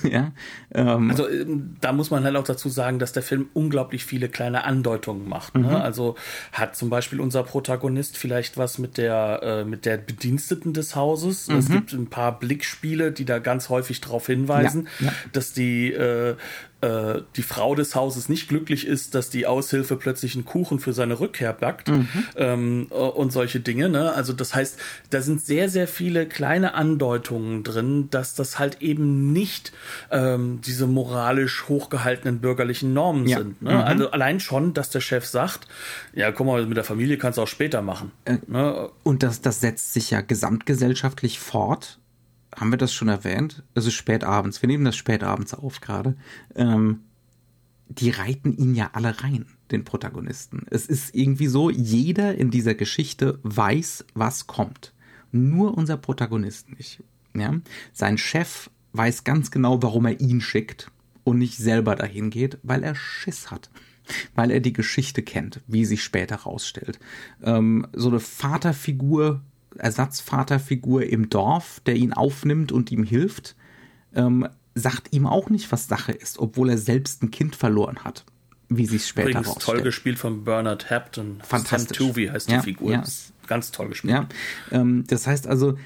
[0.10, 0.32] ja,
[0.74, 4.30] ähm, also ähm, da muss man halt auch dazu sagen, dass der Film unglaublich viele
[4.30, 5.56] kleine Andeutungen macht.
[5.56, 5.68] Ne?
[5.68, 5.76] Mhm.
[5.76, 6.16] Also
[6.54, 11.50] hat zum Beispiel unser Protagonist vielleicht was mit der äh, mit der Bediensteten des Hauses.
[11.50, 11.58] Mhm.
[11.58, 15.14] Es gibt ein paar Blickspiele, die da ganz häufig darauf hinweisen, ja, ja.
[15.34, 16.38] dass die äh,
[16.84, 20.92] äh, die Frau des Hauses nicht glücklich ist, dass die Aushilfe plötzlich einen Kuchen für
[20.92, 22.08] seine Rückkehr backt mhm.
[22.36, 23.88] ähm, äh, und solche Dinge.
[23.88, 24.12] Ne?
[24.12, 24.78] Also das heißt,
[25.10, 29.72] da sind sehr, sehr viele kleine Andeutungen drin, dass das halt eben nicht
[30.12, 33.38] ähm, diese moralisch hochgehaltenen bürgerlichen Normen ja.
[33.38, 33.62] sind.
[33.62, 33.72] Ne?
[33.72, 33.80] Mhm.
[33.80, 35.68] Also allein schon, dass der Chef sagt,
[36.14, 38.12] ja, guck mal, mit der Familie kannst du auch später machen.
[38.26, 38.90] Äh, ne?
[39.04, 42.00] Und das, das setzt sich ja gesamtgesellschaftlich fort
[42.56, 43.64] haben wir das schon erwähnt?
[43.74, 44.62] Es ist spät abends.
[44.62, 46.16] Wir nehmen das spät abends auf gerade.
[46.56, 47.02] Ähm,
[47.88, 50.66] die reiten ihn ja alle rein, den Protagonisten.
[50.70, 54.94] Es ist irgendwie so, jeder in dieser Geschichte weiß, was kommt.
[55.32, 57.04] Nur unser Protagonist nicht.
[57.36, 57.60] Ja?
[57.92, 60.92] Sein Chef weiß ganz genau, warum er ihn schickt
[61.24, 63.70] und nicht selber dahin geht, weil er Schiss hat.
[64.36, 67.00] Weil er die Geschichte kennt, wie sich später rausstellt.
[67.42, 69.42] Ähm, so eine Vaterfigur
[69.78, 73.56] Ersatzvaterfigur im Dorf, der ihn aufnimmt und ihm hilft,
[74.16, 78.26] ähm, sagt ihm auch nicht, was Sache ist, obwohl er selbst ein Kind verloren hat,
[78.70, 79.78] wie sich später Übrigens rausstellt.
[79.78, 81.40] toll gespielt von Bernard Hampton.
[81.44, 81.98] Fantastisch.
[81.98, 82.92] Sam Tuvey heißt die ja, Figur.
[82.92, 83.04] Ja.
[83.48, 84.14] Ganz toll gespielt.
[84.14, 84.28] Ja,
[84.72, 85.78] ähm, das heißt also,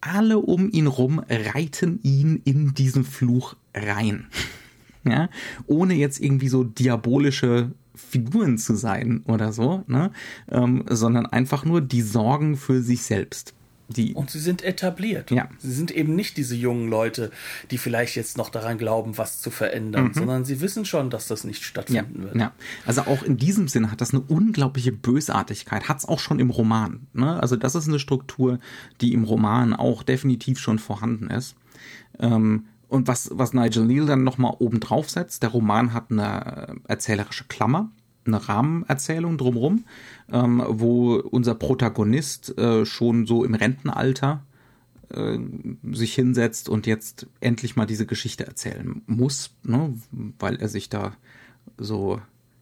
[0.00, 4.26] alle um ihn rum reiten ihn in diesen Fluch rein.
[5.04, 5.28] ja,
[5.66, 10.10] ohne jetzt irgendwie so diabolische Figuren zu sein oder so, ne?
[10.50, 13.54] Ähm, sondern einfach nur die Sorgen für sich selbst.
[13.88, 15.30] Die und sie sind etabliert.
[15.30, 15.48] Ja.
[15.58, 17.30] Sie sind eben nicht diese jungen Leute,
[17.70, 20.14] die vielleicht jetzt noch daran glauben, was zu verändern, mhm.
[20.14, 22.24] sondern sie wissen schon, dass das nicht stattfinden ja.
[22.24, 22.36] wird.
[22.36, 22.52] Ja.
[22.86, 26.48] Also auch in diesem Sinne hat das eine unglaubliche Bösartigkeit, hat es auch schon im
[26.48, 27.06] Roman.
[27.12, 27.38] Ne?
[27.40, 28.58] Also das ist eine Struktur,
[29.02, 31.54] die im Roman auch definitiv schon vorhanden ist.
[32.18, 36.76] Ähm, und was, was Nigel Neal dann nochmal oben drauf setzt, der Roman hat eine
[36.86, 37.90] erzählerische Klammer,
[38.26, 39.84] eine Rahmenerzählung drumherum,
[40.32, 44.42] ähm, wo unser Protagonist äh, schon so im Rentenalter
[45.10, 45.38] äh,
[45.92, 49.94] sich hinsetzt und jetzt endlich mal diese Geschichte erzählen muss, ne?
[50.38, 51.12] weil er sich da
[51.76, 52.20] so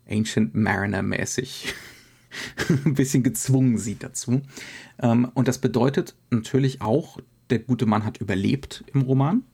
[0.08, 1.74] Ancient Mariner mäßig
[2.84, 4.42] ein bisschen gezwungen sieht dazu.
[4.98, 7.18] Ähm, und das bedeutet natürlich auch,
[7.50, 9.44] der gute Mann hat überlebt im Roman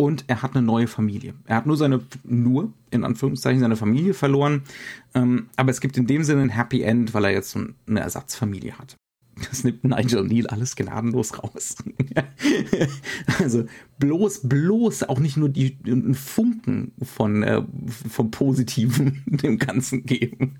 [0.00, 1.34] und er hat eine neue Familie.
[1.44, 4.62] Er hat nur seine, nur in Anführungszeichen seine Familie verloren,
[5.14, 8.78] ähm, aber es gibt in dem Sinne ein Happy End, weil er jetzt eine Ersatzfamilie
[8.78, 8.96] hat.
[9.48, 11.76] Das nimmt Nigel Neal alles gnadenlos raus.
[13.38, 13.64] also
[13.98, 17.62] bloß, bloß auch nicht nur die einen Funken von äh,
[18.08, 20.56] vom Positiven dem Ganzen geben.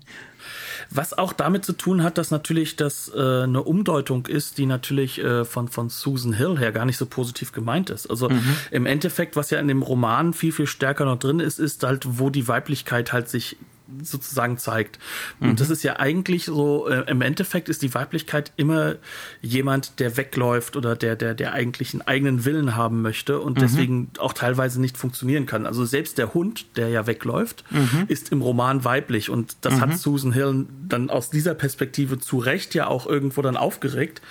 [0.89, 5.23] Was auch damit zu tun hat, dass natürlich das äh, eine Umdeutung ist, die natürlich
[5.23, 8.09] äh, von, von Susan Hill her gar nicht so positiv gemeint ist.
[8.09, 8.55] Also mhm.
[8.71, 12.19] im Endeffekt, was ja in dem Roman viel, viel stärker noch drin ist, ist halt,
[12.19, 13.57] wo die Weiblichkeit halt sich
[14.03, 14.99] sozusagen zeigt.
[15.39, 15.55] Und mhm.
[15.55, 18.95] das ist ja eigentlich so, äh, im Endeffekt ist die Weiblichkeit immer
[19.41, 23.61] jemand, der wegläuft oder der, der, der eigentlich einen eigenen Willen haben möchte und mhm.
[23.61, 25.65] deswegen auch teilweise nicht funktionieren kann.
[25.65, 28.05] Also selbst der Hund, der ja wegläuft, mhm.
[28.07, 29.95] ist im Roman weiblich und das hat mhm.
[29.95, 34.21] Susan Hill dann aus dieser Perspektive zu Recht ja auch irgendwo dann aufgeregt,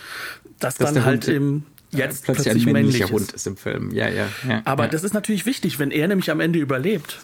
[0.58, 3.90] dass, dass dann halt Hund im jetzt plötzlich, plötzlich männlicher Hund ist im Film.
[3.92, 4.28] Ja, ja.
[4.48, 4.90] ja Aber ja.
[4.90, 7.18] das ist natürlich wichtig, wenn er nämlich am Ende überlebt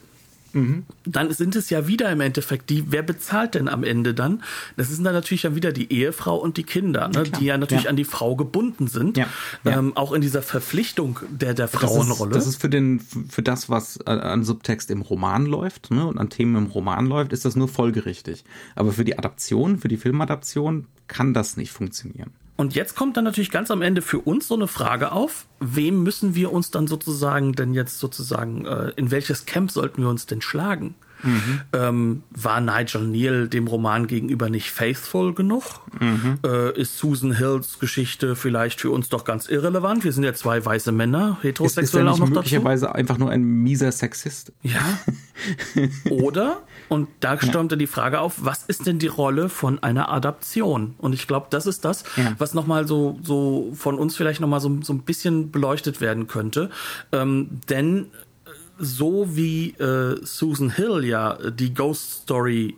[0.56, 0.84] Mhm.
[1.04, 4.42] Dann sind es ja wieder im Endeffekt die, wer bezahlt denn am Ende dann?
[4.76, 7.58] Das sind dann natürlich dann wieder die Ehefrau und die Kinder, ne, ja, die ja
[7.58, 7.90] natürlich ja.
[7.90, 9.16] an die Frau gebunden sind.
[9.16, 9.28] Ja,
[9.64, 12.32] ähm, auch in dieser Verpflichtung der, der Frauenrolle.
[12.32, 16.06] Das ist, das ist für, den, für das, was an Subtext im Roman läuft ne,
[16.06, 18.44] und an Themen im Roman läuft, ist das nur folgerichtig.
[18.74, 22.32] Aber für die Adaption, für die Filmadaption kann das nicht funktionieren.
[22.56, 26.02] Und jetzt kommt dann natürlich ganz am Ende für uns so eine Frage auf, wem
[26.02, 30.26] müssen wir uns dann sozusagen denn jetzt sozusagen, äh, in welches Camp sollten wir uns
[30.26, 30.94] denn schlagen?
[31.22, 31.60] Mhm.
[31.72, 35.62] Ähm, war Nigel Neal dem Roman gegenüber nicht faithful genug?
[35.98, 36.38] Mhm.
[36.44, 40.04] Äh, ist Susan Hills Geschichte vielleicht für uns doch ganz irrelevant?
[40.04, 42.98] Wir sind ja zwei weiße Männer, heterosexuell ist, ist auch noch möglicherweise dazu.
[42.98, 44.52] einfach nur ein mieser Sexist.
[44.62, 44.80] Ja.
[46.10, 47.78] Oder, und da stürmte ja.
[47.78, 50.94] die Frage auf, was ist denn die Rolle von einer Adaption?
[50.98, 52.34] Und ich glaube, das ist das, ja.
[52.38, 56.70] was nochmal so, so von uns vielleicht nochmal so, so ein bisschen beleuchtet werden könnte.
[57.12, 58.06] Ähm, denn
[58.78, 62.76] so wie äh, Susan Hill ja die Ghost Story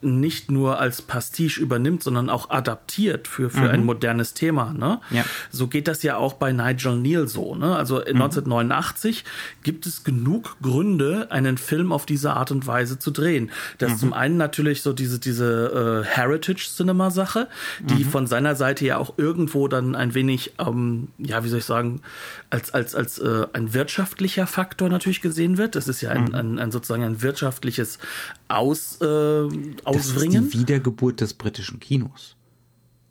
[0.00, 3.70] nicht nur als Pastiche übernimmt, sondern auch adaptiert für, für mhm.
[3.70, 4.72] ein modernes Thema.
[4.72, 5.00] Ne?
[5.10, 5.24] Ja.
[5.50, 7.56] So geht das ja auch bei Nigel Neal so.
[7.56, 7.74] Ne?
[7.74, 8.22] Also mhm.
[8.22, 9.24] 1989
[9.64, 13.50] gibt es genug Gründe, einen Film auf diese Art und Weise zu drehen.
[13.78, 13.94] Das mhm.
[13.94, 17.48] ist zum einen natürlich so diese, diese äh, Heritage-Cinema-Sache,
[17.80, 18.08] die mhm.
[18.08, 22.02] von seiner Seite ja auch irgendwo dann ein wenig, ähm, ja, wie soll ich sagen,
[22.50, 25.74] als, als, als äh, ein wirtschaftlicher Faktor natürlich gesehen wird.
[25.74, 26.34] Das ist ja ein, mhm.
[26.34, 27.98] ein, ein sozusagen ein wirtschaftliches
[28.46, 29.48] Aus, äh,
[29.88, 30.34] ausbringen.
[30.34, 32.36] Das ist die Wiedergeburt des britischen Kinos.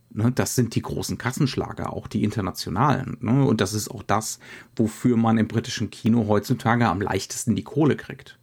[0.09, 3.17] Ne, das sind die großen Kassenschlager, auch die internationalen.
[3.19, 3.45] Ne?
[3.45, 4.39] Und das ist auch das,
[4.75, 8.39] wofür man im britischen Kino heutzutage am leichtesten die Kohle kriegt.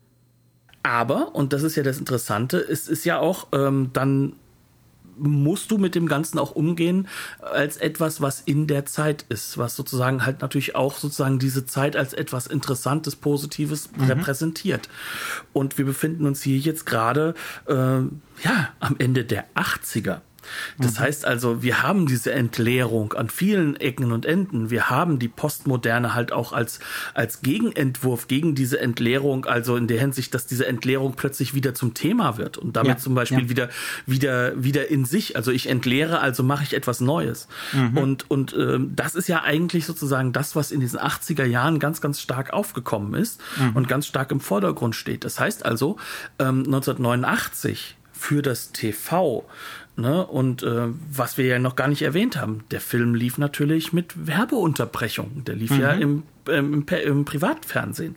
[0.83, 4.35] Aber, und das ist ja das Interessante, es ist ja auch ähm, dann
[5.17, 7.09] musst du mit dem Ganzen auch umgehen
[7.41, 11.97] als etwas, was in der Zeit ist, was sozusagen halt natürlich auch sozusagen diese Zeit
[11.97, 14.05] als etwas Interessantes, Positives mhm.
[14.05, 14.89] repräsentiert.
[15.53, 17.35] Und wir befinden uns hier jetzt gerade
[17.67, 20.21] äh, ja am Ende der 80er.
[20.79, 21.01] Das mhm.
[21.01, 24.71] heißt also, wir haben diese Entleerung an vielen Ecken und Enden.
[24.71, 26.81] Wir haben die Postmoderne halt auch als,
[27.15, 31.95] als Gegenentwurf gegen diese Entleerung, also in der Hinsicht, dass diese Entleerung plötzlich wieder zum
[31.95, 33.49] Thema wird und damit ja, zum Beispiel ja.
[33.49, 33.69] wieder,
[34.07, 35.37] wieder, wieder in sich.
[35.37, 37.49] Also ich entleere, also mache ich etwas Neues.
[37.73, 37.99] Mhm.
[37.99, 42.01] Und, und ähm, das ist ja eigentlich sozusagen das, was in diesen 80er Jahren ganz,
[42.01, 43.77] ganz stark aufgekommen ist mhm.
[43.77, 45.25] und ganz stark im Vordergrund steht.
[45.25, 45.97] Das heißt also,
[46.39, 49.45] ähm, 1989 für das TV
[49.97, 50.27] Ne?
[50.27, 54.27] Und äh, was wir ja noch gar nicht erwähnt haben, der Film lief natürlich mit
[54.27, 55.45] Werbeunterbrechung.
[55.45, 55.81] Der lief mhm.
[55.81, 58.17] ja im, ähm, im, im, Privatfernsehen.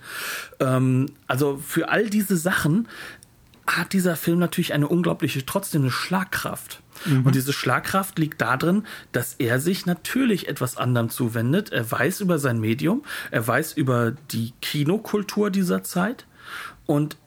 [0.60, 2.88] Ähm, also für all diese Sachen
[3.68, 6.82] hat dieser Film natürlich eine unglaubliche, trotzdem eine Schlagkraft.
[7.06, 7.26] Mhm.
[7.26, 11.72] Und diese Schlagkraft liegt darin, dass er sich natürlich etwas anderem zuwendet.
[11.72, 16.26] Er weiß über sein Medium, er weiß über die Kinokultur dieser Zeit
[16.88, 17.18] und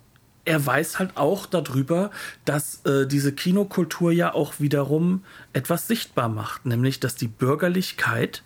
[0.45, 2.11] er weiß halt auch darüber,
[2.45, 8.43] dass äh, diese Kinokultur ja auch wiederum etwas sichtbar macht, nämlich dass die Bürgerlichkeit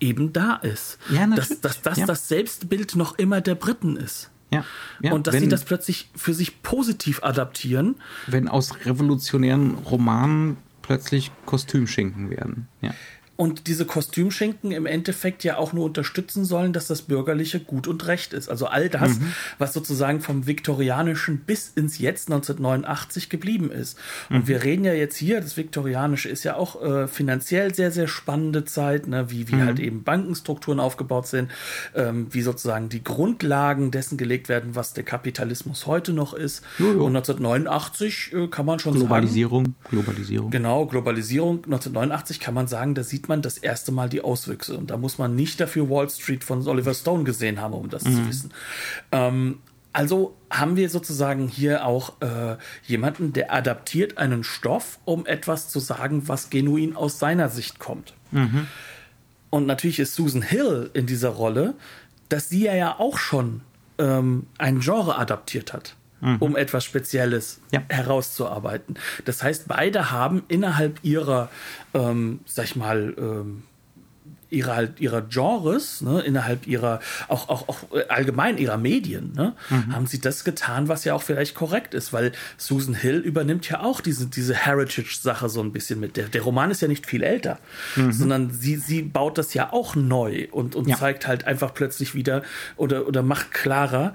[0.00, 0.98] eben da ist.
[1.10, 2.06] Ja, dass, dass das ja.
[2.06, 4.30] das Selbstbild noch immer der Briten ist.
[4.50, 4.64] Ja,
[5.00, 7.96] ja, und dass wenn, sie das plötzlich für sich positiv adaptieren.
[8.26, 12.68] Wenn aus revolutionären Romanen plötzlich Kostümschinken werden.
[12.80, 12.94] Ja
[13.36, 18.06] und diese Kostümschinken im Endeffekt ja auch nur unterstützen sollen, dass das Bürgerliche gut und
[18.06, 18.48] recht ist.
[18.48, 19.32] Also all das, mhm.
[19.58, 23.98] was sozusagen vom Viktorianischen bis ins Jetzt 1989 geblieben ist.
[24.30, 24.48] Und mhm.
[24.48, 28.64] wir reden ja jetzt hier, das Viktorianische ist ja auch äh, finanziell sehr, sehr spannende
[28.64, 29.30] Zeit, ne?
[29.30, 29.66] wie, wie mhm.
[29.66, 31.50] halt eben Bankenstrukturen aufgebaut sind,
[31.94, 36.62] ähm, wie sozusagen die Grundlagen dessen gelegt werden, was der Kapitalismus heute noch ist.
[36.78, 37.04] Jojo.
[37.04, 39.76] Und 1989 äh, kann man schon Globalisierung, sagen.
[39.90, 40.16] Globalisierung.
[40.16, 40.50] Globalisierung.
[40.50, 41.56] Genau, Globalisierung.
[41.64, 44.76] 1989 kann man sagen, da sieht man das erste Mal die Auswüchse.
[44.76, 48.04] Und da muss man nicht dafür Wall Street von Oliver Stone gesehen haben, um das
[48.04, 48.14] mhm.
[48.14, 48.50] zu wissen.
[49.12, 49.58] Ähm,
[49.92, 52.56] also haben wir sozusagen hier auch äh,
[52.86, 58.12] jemanden, der adaptiert einen Stoff, um etwas zu sagen, was genuin aus seiner Sicht kommt.
[58.30, 58.66] Mhm.
[59.48, 61.74] Und natürlich ist Susan Hill in dieser Rolle,
[62.28, 63.62] dass sie ja auch schon
[63.98, 66.36] ähm, ein Genre adaptiert hat mhm.
[66.40, 67.82] um etwas Spezielles ja.
[67.88, 68.96] herauszuarbeiten.
[69.24, 71.50] Das heißt, beide haben innerhalb ihrer,
[71.94, 73.62] ähm, sag ich mal, ähm,
[74.48, 79.92] ihrer halt ihrer Genres, ne, innerhalb ihrer auch auch auch allgemein ihrer Medien, ne, mhm.
[79.92, 83.80] haben sie das getan, was ja auch vielleicht korrekt ist, weil Susan Hill übernimmt ja
[83.80, 86.16] auch diese diese Heritage Sache so ein bisschen mit.
[86.16, 87.58] Der, der Roman ist ja nicht viel älter,
[87.96, 88.12] mhm.
[88.12, 90.96] sondern sie sie baut das ja auch neu und und ja.
[90.96, 92.42] zeigt halt einfach plötzlich wieder
[92.76, 94.14] oder oder macht klarer,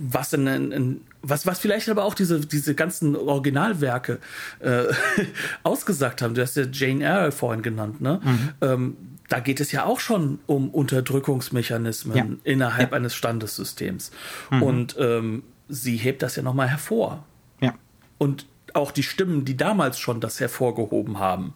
[0.00, 4.18] was in, in, was, was vielleicht aber auch diese, diese ganzen Originalwerke
[4.60, 4.84] äh,
[5.62, 6.34] ausgesagt haben.
[6.34, 8.20] Du hast ja Jane Eyre vorhin genannt, ne?
[8.22, 8.48] Mhm.
[8.60, 8.96] Ähm,
[9.28, 12.26] da geht es ja auch schon um Unterdrückungsmechanismen ja.
[12.44, 12.96] innerhalb ja.
[12.96, 14.10] eines Standessystems.
[14.50, 14.62] Mhm.
[14.62, 17.24] Und ähm, sie hebt das ja nochmal hervor.
[17.60, 17.74] Ja.
[18.16, 21.54] Und auch die Stimmen, die damals schon das hervorgehoben haben,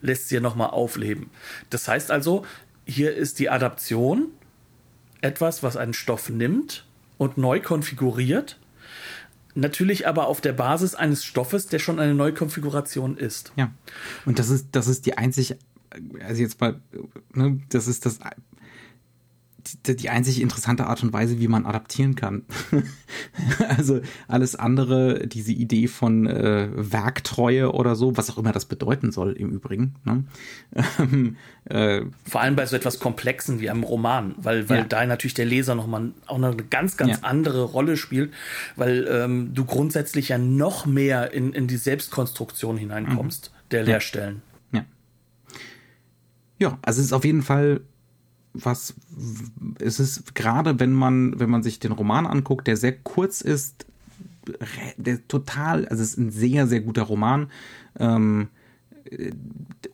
[0.00, 1.30] lässt sie ja nochmal aufleben.
[1.70, 2.44] Das heißt also,
[2.84, 4.28] hier ist die Adaption
[5.20, 6.84] etwas, was einen Stoff nimmt
[7.22, 8.58] und neu konfiguriert
[9.54, 13.52] Natürlich aber auf der Basis eines Stoffes, der schon eine Neukonfiguration ist.
[13.56, 13.70] Ja.
[14.24, 15.56] Und das ist, das ist die einzig
[16.24, 16.80] also jetzt mal,
[17.34, 18.18] ne, das ist das
[19.86, 22.42] die, die einzig interessante Art und Weise, wie man adaptieren kann.
[23.68, 29.12] also alles andere, diese Idee von äh, Werktreue oder so, was auch immer das bedeuten
[29.12, 29.94] soll im Übrigen.
[30.04, 30.24] Ne?
[30.98, 34.84] Ähm, äh, Vor allem bei so etwas Komplexen wie einem Roman, weil, weil ja.
[34.84, 37.18] da natürlich der Leser nochmal auch noch eine ganz, ganz ja.
[37.22, 38.32] andere Rolle spielt,
[38.76, 43.68] weil ähm, du grundsätzlich ja noch mehr in, in die Selbstkonstruktion hineinkommst mhm.
[43.70, 44.42] der Lehrstellen.
[44.72, 44.84] Ja.
[46.58, 47.80] Ja, also es ist auf jeden Fall
[48.54, 48.94] was
[49.78, 53.86] es ist gerade, wenn man, wenn man sich den Roman anguckt, der sehr kurz ist,
[54.96, 57.50] der total, also es ist ein sehr, sehr guter Roman.
[57.98, 58.48] Ähm,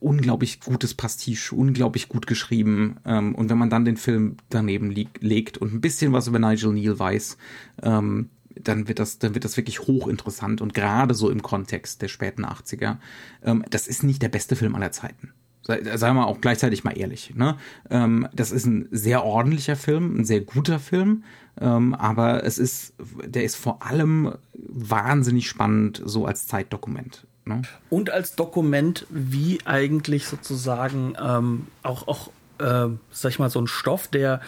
[0.01, 2.97] unglaublich gutes Pastiche, unglaublich gut geschrieben.
[3.05, 6.73] Ähm, und wenn man dann den Film daneben legt und ein bisschen was über Nigel
[6.73, 7.37] Neal weiß,
[7.83, 12.09] ähm, dann wird das, dann wird das wirklich hochinteressant und gerade so im Kontext der
[12.09, 12.97] späten 80er.
[13.43, 15.33] Ähm, das ist nicht der beste Film aller Zeiten
[15.69, 17.35] sagen wir auch gleichzeitig mal ehrlich.
[17.35, 17.57] Ne?
[17.91, 21.25] Ähm, das ist ein sehr ordentlicher Film, ein sehr guter Film,
[21.61, 22.95] ähm, aber es ist,
[23.25, 27.27] der ist vor allem wahnsinnig spannend so als Zeitdokument.
[27.45, 27.63] Ne?
[27.91, 33.67] Und als Dokument, wie eigentlich sozusagen ähm, auch, auch äh, sag ich mal, so ein
[33.67, 34.41] Stoff, der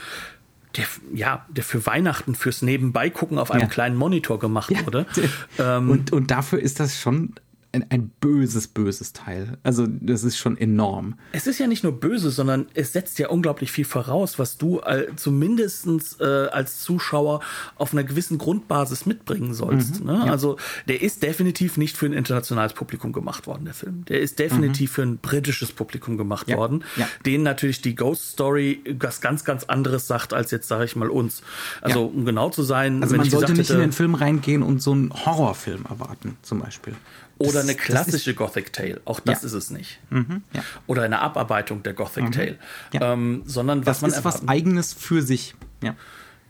[0.76, 3.66] der, ja, der für Weihnachten, fürs Nebenbeigucken auf einem ja.
[3.66, 4.86] kleinen Monitor gemacht ja.
[4.86, 5.06] wurde.
[5.58, 7.34] Ähm, und, und dafür ist das schon
[7.72, 9.58] ein, böses, böses Teil.
[9.62, 11.14] Also das ist schon enorm.
[11.32, 14.80] Es ist ja nicht nur böse, sondern es setzt ja unglaublich viel voraus, was du
[14.80, 15.86] äh, zumindest
[16.20, 17.40] äh, als Zuschauer
[17.76, 20.00] auf einer gewissen Grundbasis mitbringen sollst.
[20.00, 20.22] Mhm, ne?
[20.26, 20.32] ja.
[20.32, 20.56] Also
[20.88, 24.04] der ist definitiv nicht für ein internationales Publikum gemacht worden, der Film.
[24.06, 24.94] Der ist definitiv mhm.
[24.94, 27.08] für ein britisches Publikum gemacht ja, worden, ja.
[27.24, 31.08] denen natürlich die Ghost Story was ganz, ganz anderes sagt, als jetzt, sage ich mal,
[31.08, 31.42] uns.
[31.82, 33.02] Also um genau zu sein.
[33.02, 36.60] Also man sollte nicht hätte, in den Film reingehen und so einen Horrorfilm erwarten, zum
[36.60, 36.94] Beispiel.
[37.40, 39.00] Oder eine klassische Gothic Tale.
[39.06, 39.46] Auch das ja.
[39.46, 39.98] ist es nicht.
[40.10, 40.62] Mhm, ja.
[40.86, 42.32] Oder eine Abarbeitung der Gothic mhm.
[42.32, 42.58] Tale.
[42.92, 43.14] Ja.
[43.14, 45.54] Ähm, sondern was das man ist was Eigenes für sich.
[45.82, 45.96] Ja.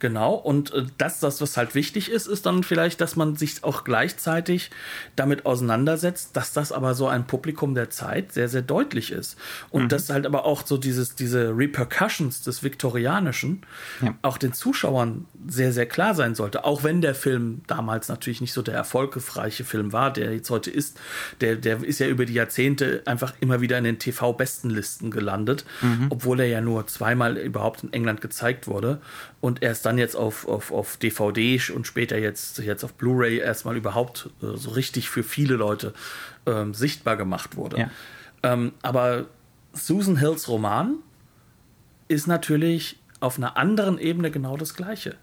[0.01, 3.63] Genau, und äh, das, das, was halt wichtig ist, ist dann vielleicht, dass man sich
[3.63, 4.71] auch gleichzeitig
[5.15, 9.37] damit auseinandersetzt, dass das aber so ein Publikum der Zeit sehr, sehr deutlich ist.
[9.69, 9.87] Und mhm.
[9.89, 13.61] dass halt aber auch so dieses, diese Repercussions des Viktorianischen
[14.01, 14.15] ja.
[14.23, 16.65] auch den Zuschauern sehr, sehr klar sein sollte.
[16.65, 20.71] Auch wenn der Film damals natürlich nicht so der erfolgreiche Film war, der jetzt heute
[20.71, 20.99] ist,
[21.41, 26.07] der, der ist ja über die Jahrzehnte einfach immer wieder in den TV-Bestenlisten gelandet, mhm.
[26.09, 28.99] obwohl er ja nur zweimal überhaupt in England gezeigt wurde
[29.41, 33.77] und erst dann jetzt auf, auf, auf DVD und später jetzt, jetzt auf Blu-ray erstmal
[33.77, 35.93] überhaupt äh, so richtig für viele Leute
[36.45, 37.79] ähm, sichtbar gemacht wurde.
[37.79, 37.91] Ja.
[38.43, 39.27] Ähm, aber
[39.73, 40.95] Susan Hills Roman
[42.07, 45.15] ist natürlich auf einer anderen Ebene genau das Gleiche.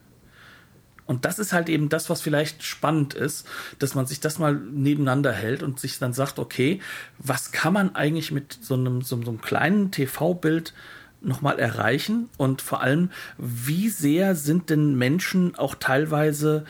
[1.09, 3.47] Und das ist halt eben das, was vielleicht spannend ist,
[3.79, 6.81] dass man sich das mal nebeneinander hält und sich dann sagt, okay,
[7.19, 10.75] was kann man eigentlich mit so einem, so, so einem kleinen TV-Bild
[11.21, 12.29] nochmal erreichen?
[12.37, 16.65] Und vor allem, wie sehr sind denn Menschen auch teilweise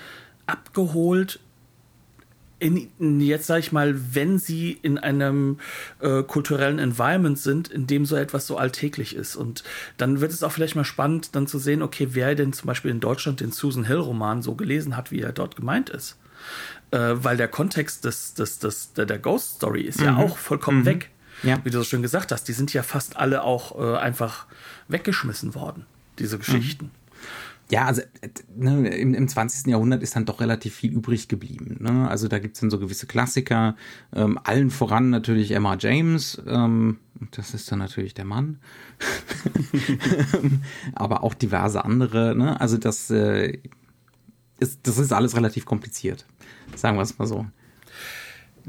[0.46, 1.40] abgeholt
[2.60, 5.58] in, jetzt sage ich mal, wenn sie in einem
[6.00, 9.36] äh, kulturellen Environment sind, in dem so etwas so alltäglich ist.
[9.36, 9.62] Und
[9.96, 12.90] dann wird es auch vielleicht mal spannend, dann zu sehen, okay, wer denn zum Beispiel
[12.90, 16.18] in Deutschland den Susan Hill Roman so gelesen hat, wie er dort gemeint ist.
[16.90, 20.06] Äh, weil der Kontext des, des, des, der, der Ghost Story ist mhm.
[20.06, 20.86] ja auch vollkommen mhm.
[20.86, 21.10] weg.
[21.42, 21.58] Ja.
[21.64, 24.46] Wie du so schön gesagt hast, die sind ja fast alle auch äh, einfach
[24.88, 25.86] weggeschmissen worden,
[26.18, 26.86] diese Geschichten.
[26.86, 26.90] Mhm.
[27.70, 28.00] Ja, also
[28.56, 29.66] ne, im, im 20.
[29.66, 31.76] Jahrhundert ist dann doch relativ viel übrig geblieben.
[31.80, 32.08] Ne?
[32.08, 33.76] Also da gibt's dann so gewisse Klassiker,
[34.14, 36.98] ähm, allen voran natürlich Emma James, ähm,
[37.32, 38.58] das ist dann natürlich der Mann,
[40.94, 42.34] aber auch diverse andere.
[42.34, 42.58] Ne?
[42.58, 43.58] Also das, äh,
[44.60, 46.24] ist, das ist alles relativ kompliziert,
[46.74, 47.46] sagen wir es mal so.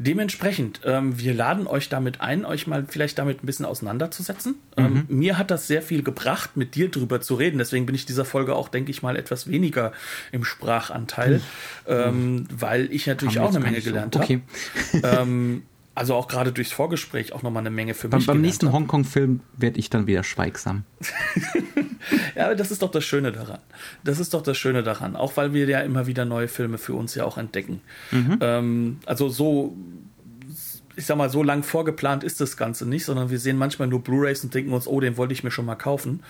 [0.01, 4.55] Dementsprechend, ähm, wir laden euch damit ein, euch mal vielleicht damit ein bisschen auseinanderzusetzen.
[4.77, 5.05] Ähm, mhm.
[5.09, 7.57] Ähm, mir hat das sehr viel gebracht, mit dir drüber zu reden.
[7.57, 9.91] Deswegen bin ich dieser Folge auch, denke ich mal, etwas weniger
[10.31, 11.41] im Sprachanteil, mhm.
[11.87, 14.21] ähm, weil ich natürlich auch eine Menge gelernt so.
[14.21, 14.41] okay.
[15.03, 15.21] habe.
[15.21, 15.63] ähm,
[15.99, 18.25] also auch gerade durchs Vorgespräch auch nochmal eine Menge für mich.
[18.25, 20.85] Beim, beim nächsten Hongkong-Film werde ich dann wieder schweigsam.
[22.37, 23.59] ja, aber das ist doch das Schöne daran.
[24.05, 25.17] Das ist doch das Schöne daran.
[25.17, 27.81] Auch weil wir ja immer wieder neue Filme für uns ja auch entdecken.
[28.11, 28.37] Mhm.
[28.39, 29.75] Ähm, also so
[30.95, 34.01] ich sag mal, so lang vorgeplant ist das Ganze nicht, sondern wir sehen manchmal nur
[34.01, 36.23] Blu-rays und denken uns, oh, den wollte ich mir schon mal kaufen.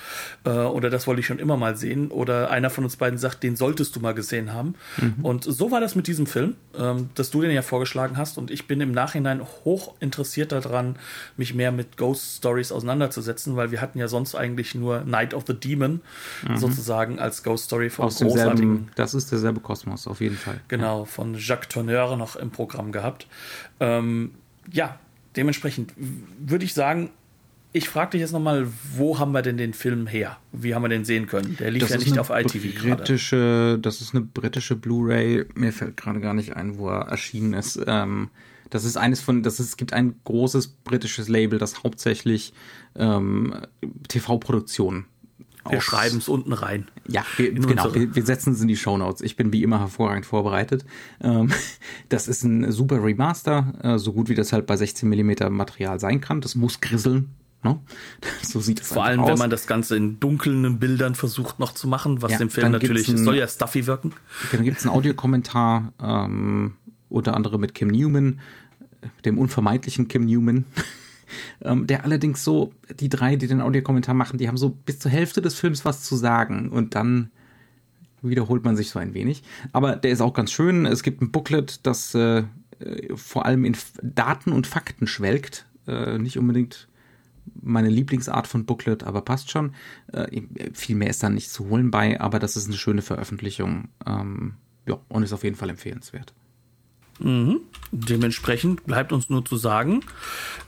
[0.45, 2.11] Äh, oder das wollte ich schon immer mal sehen.
[2.11, 4.75] Oder einer von uns beiden sagt, den solltest du mal gesehen haben.
[4.97, 5.25] Mhm.
[5.25, 8.37] Und so war das mit diesem Film, ähm, dass du den ja vorgeschlagen hast.
[8.37, 10.97] Und ich bin im Nachhinein hoch interessiert daran,
[11.37, 15.45] mich mehr mit Ghost Stories auseinanderzusetzen, weil wir hatten ja sonst eigentlich nur Night of
[15.47, 16.01] the Demon
[16.47, 16.57] mhm.
[16.57, 18.89] sozusagen als Ghost Story von Aus großartigen.
[18.95, 20.59] Das ist derselbe Kosmos, auf jeden Fall.
[20.67, 23.27] Genau, von Jacques Tourneur noch im Programm gehabt.
[23.79, 24.31] Ähm,
[24.71, 24.99] ja,
[25.35, 27.11] dementsprechend würde ich sagen,
[27.71, 30.37] ich frage dich jetzt nochmal, wo haben wir denn den Film her?
[30.51, 31.55] Wie haben wir den sehen können?
[31.57, 32.95] Der lief Das ja nicht auf ITV gerade.
[32.95, 35.45] britische, Das ist eine britische Blu-ray.
[35.53, 37.79] Mir fällt gerade gar nicht ein, wo er erschienen ist.
[37.85, 38.29] Ähm,
[38.71, 42.53] das ist eines von, das ist, es gibt ein großes britisches Label, das hauptsächlich
[42.95, 43.53] ähm,
[44.07, 45.05] TV-Produktionen
[45.69, 46.87] Wir schreiben es unten rein.
[47.07, 47.93] Ja, wir, genau.
[47.93, 49.21] Wir, wir setzen es in die Shownotes.
[49.21, 50.85] Ich bin wie immer hervorragend vorbereitet.
[51.21, 51.51] Ähm,
[52.09, 55.99] das ist ein super Remaster, äh, so gut wie das halt bei 16 mm Material
[55.99, 56.41] sein kann.
[56.41, 57.29] Das muss grisseln.
[57.63, 57.79] Ne?
[58.41, 59.39] So sieht es Vor allem, wenn aus.
[59.39, 63.09] man das Ganze in dunklen Bildern versucht noch zu machen, was Ja, dem Film natürlich,
[63.09, 64.13] es soll ein- ja stuffy wirken.
[64.51, 66.73] Dann gibt es einen Audiokommentar, ähm,
[67.09, 68.39] unter anderem mit Kim Newman,
[69.25, 70.65] dem unvermeidlichen Kim Newman.
[71.61, 75.11] ähm, der allerdings so, die drei, die den Audiokommentar machen, die haben so bis zur
[75.11, 77.31] Hälfte des Films was zu sagen und dann
[78.21, 79.43] wiederholt man sich so ein wenig.
[79.71, 80.85] Aber der ist auch ganz schön.
[80.85, 82.43] Es gibt ein Booklet, das äh,
[82.79, 85.65] äh, vor allem in Daten und Fakten schwelgt.
[85.87, 86.87] Äh, nicht unbedingt
[87.61, 89.73] meine Lieblingsart von Booklet, aber passt schon.
[90.11, 90.41] Äh,
[90.73, 93.89] viel mehr ist da nicht zu holen bei, aber das ist eine schöne Veröffentlichung.
[94.05, 94.55] Ähm,
[94.87, 96.33] ja, und ist auf jeden Fall empfehlenswert.
[97.91, 100.01] Dementsprechend bleibt uns nur zu sagen,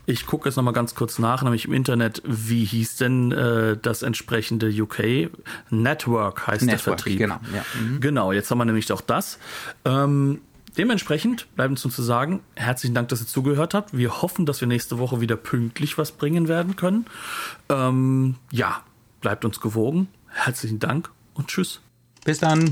[0.05, 4.01] ich gucke jetzt nochmal ganz kurz nach, nämlich im Internet, wie hieß denn äh, das
[4.01, 5.29] entsprechende UK?
[5.69, 7.19] Network heißt der Network, Vertrieb.
[7.19, 7.63] genau, ja.
[7.79, 8.01] Mhm.
[8.01, 9.37] Genau, jetzt haben wir nämlich auch das.
[9.85, 10.41] Ähm,
[10.77, 13.95] dementsprechend bleibt uns nur zu sagen, herzlichen Dank, dass ihr zugehört habt.
[13.95, 17.05] Wir hoffen, dass wir nächste Woche wieder pünktlich was bringen werden können.
[17.69, 18.81] Ähm, ja,
[19.21, 20.07] bleibt uns gewogen.
[20.27, 21.81] Herzlichen Dank und tschüss.
[22.25, 22.69] Bis dann.